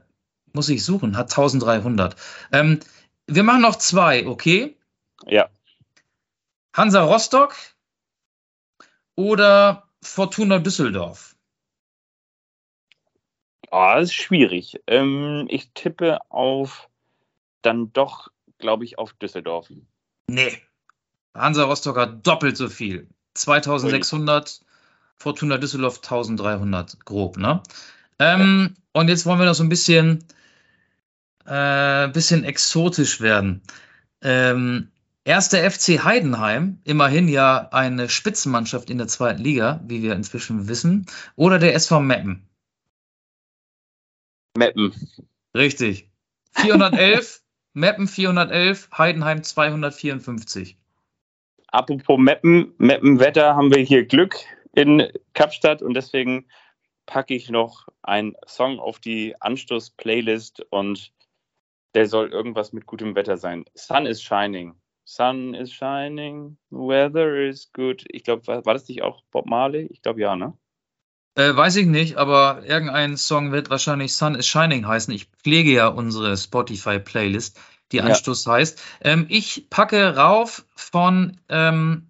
[0.58, 2.16] muss ich suchen, hat 1300.
[2.50, 2.80] Ähm,
[3.28, 4.76] wir machen noch zwei, okay?
[5.24, 5.48] Ja,
[6.78, 7.54] Hansa Rostock
[9.14, 11.36] oder Fortuna Düsseldorf?
[13.70, 14.80] oh, das ist schwierig.
[14.86, 16.88] Ähm, ich tippe auf
[17.62, 18.28] dann doch,
[18.58, 19.68] glaube ich, auf Düsseldorf.
[20.28, 20.62] Nee.
[21.34, 23.08] Hansa Rostock hat doppelt so viel.
[23.34, 24.60] 2600,
[25.16, 27.62] Fortuna Düsseldorf 1300, grob, ne?
[28.18, 30.24] Ähm, Und jetzt wollen wir noch so ein bisschen,
[31.48, 33.62] äh, bisschen exotisch werden.
[34.22, 34.90] Ähm,
[35.24, 41.06] erster FC Heidenheim, immerhin ja eine Spitzenmannschaft in der zweiten Liga, wie wir inzwischen wissen,
[41.36, 42.48] oder der SV Meppen.
[44.56, 44.92] Meppen.
[45.56, 46.10] Richtig.
[46.52, 47.42] 411,
[47.72, 50.76] Meppen 411, Heidenheim 254.
[51.68, 54.36] Apropos Meppen, Meppenwetter haben wir hier Glück
[54.72, 56.46] in Kapstadt und deswegen
[57.06, 61.12] packe ich noch einen Song auf die Anstoß-Playlist und
[61.94, 63.64] der soll irgendwas mit gutem Wetter sein.
[63.74, 64.74] Sun is shining.
[65.04, 68.04] Sun is shining, weather is good.
[68.08, 69.86] Ich glaube, war, war das nicht auch Bob Marley?
[69.90, 70.52] Ich glaube ja, ne?
[71.34, 75.14] Äh, weiß ich nicht, aber irgendein Song wird wahrscheinlich Sun is Shining heißen.
[75.14, 77.58] Ich pflege ja unsere Spotify-Playlist,
[77.92, 78.04] die Ja.
[78.04, 78.82] Anstoß heißt.
[79.00, 82.08] Ähm, ich packe rauf von ähm,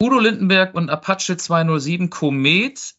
[0.00, 2.94] Udo Lindenberg und Apache 207 Komet.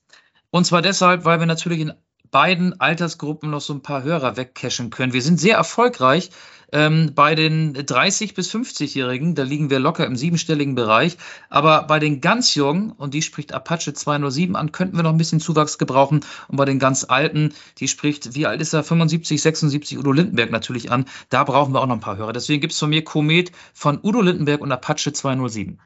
[0.51, 1.93] Und zwar deshalb, weil wir natürlich in
[2.35, 5.13] beiden Altersgruppen noch so ein paar Hörer wegcashen können.
[5.13, 6.31] Wir sind sehr erfolgreich
[6.73, 9.35] ähm, bei den 30- bis 50-Jährigen.
[9.35, 11.15] Da liegen wir locker im siebenstelligen Bereich.
[11.49, 15.17] Aber bei den ganz Jungen, und die spricht Apache 207 an, könnten wir noch ein
[15.17, 16.25] bisschen Zuwachs gebrauchen.
[16.49, 18.83] Und bei den ganz Alten, die spricht, wie alt ist er?
[18.83, 21.05] 75, 76 Udo Lindenberg natürlich an.
[21.29, 22.33] Da brauchen wir auch noch ein paar Hörer.
[22.33, 25.79] Deswegen gibt's von mir Komet von Udo Lindenberg und Apache 207.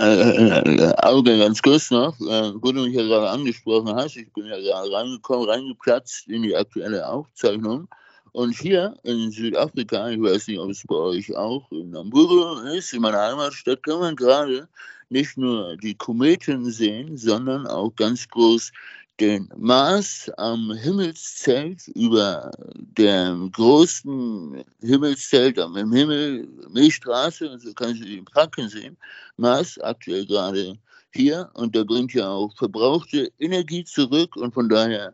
[0.00, 4.46] Äh, Auge ganz kurz noch, äh, wo du mich ja gerade angesprochen hast, ich bin
[4.46, 7.86] ja gerade reingekommen, reingeplatzt in die aktuelle Aufzeichnung.
[8.32, 12.94] Und hier in Südafrika, ich weiß nicht, ob es bei euch auch in Namibia ist,
[12.94, 14.66] in meiner Heimatstadt, kann man gerade
[15.10, 18.72] nicht nur die Kometen sehen, sondern auch ganz groß
[19.20, 28.00] den Mars am Himmelszelt über dem großen Himmelszelt am im Himmel, Milchstraße, und so kannst
[28.00, 28.96] du den Franken sehen.
[29.36, 30.78] Mars aktuell gerade
[31.12, 35.12] hier und der bringt ja auch verbrauchte Energie zurück und von daher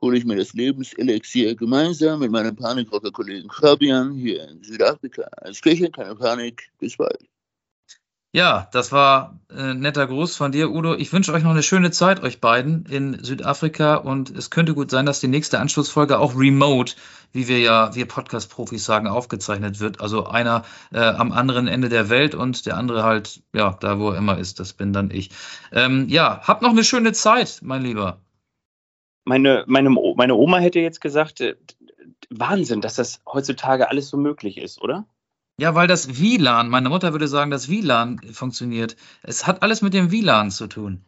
[0.00, 5.22] hole ich mir das Lebenselixier gemeinsam mit meinem Panikrocker-Kollegen Fabian hier in Südafrika.
[5.38, 7.24] Als Kirche, keine Panik, bis bald.
[8.38, 10.94] Ja, das war äh, netter Gruß von dir, Udo.
[10.94, 13.96] Ich wünsche euch noch eine schöne Zeit, euch beiden in Südafrika.
[13.96, 16.94] Und es könnte gut sein, dass die nächste Anschlussfolge auch remote,
[17.32, 20.00] wie wir ja, wir Podcast-Profis sagen, aufgezeichnet wird.
[20.00, 20.62] Also einer
[20.92, 24.38] äh, am anderen Ende der Welt und der andere halt, ja, da wo er immer
[24.38, 24.60] ist.
[24.60, 25.30] Das bin dann ich.
[25.72, 28.20] Ähm, ja, habt noch eine schöne Zeit, mein Lieber.
[29.24, 31.56] Meine, meine, meine Oma hätte jetzt gesagt, äh,
[32.30, 35.06] Wahnsinn, dass das heutzutage alles so möglich ist, oder?
[35.60, 38.96] Ja, weil das WLAN, meine Mutter würde sagen, das WLAN funktioniert.
[39.24, 41.04] Es hat alles mit dem WLAN zu tun.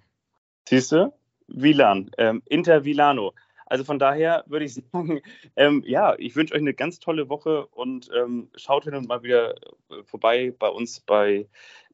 [0.68, 1.12] Siehst du?
[1.46, 3.32] WLAN, ähm, Inter Vilano.
[3.66, 5.20] Also von daher würde ich sagen,
[5.54, 9.22] ähm, ja, ich wünsche euch eine ganz tolle Woche und ähm, schaut hin und mal
[9.22, 11.48] wieder äh, vorbei bei uns bei,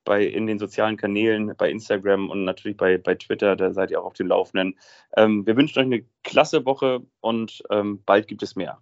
[0.05, 4.01] bei in den sozialen Kanälen, bei Instagram und natürlich bei, bei Twitter, da seid ihr
[4.01, 4.79] auch auf dem Laufenden.
[5.15, 8.81] Ähm, wir wünschen euch eine klasse Woche und ähm, bald gibt es mehr.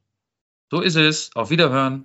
[0.70, 1.34] So ist es.
[1.34, 2.04] Auf Wiederhören.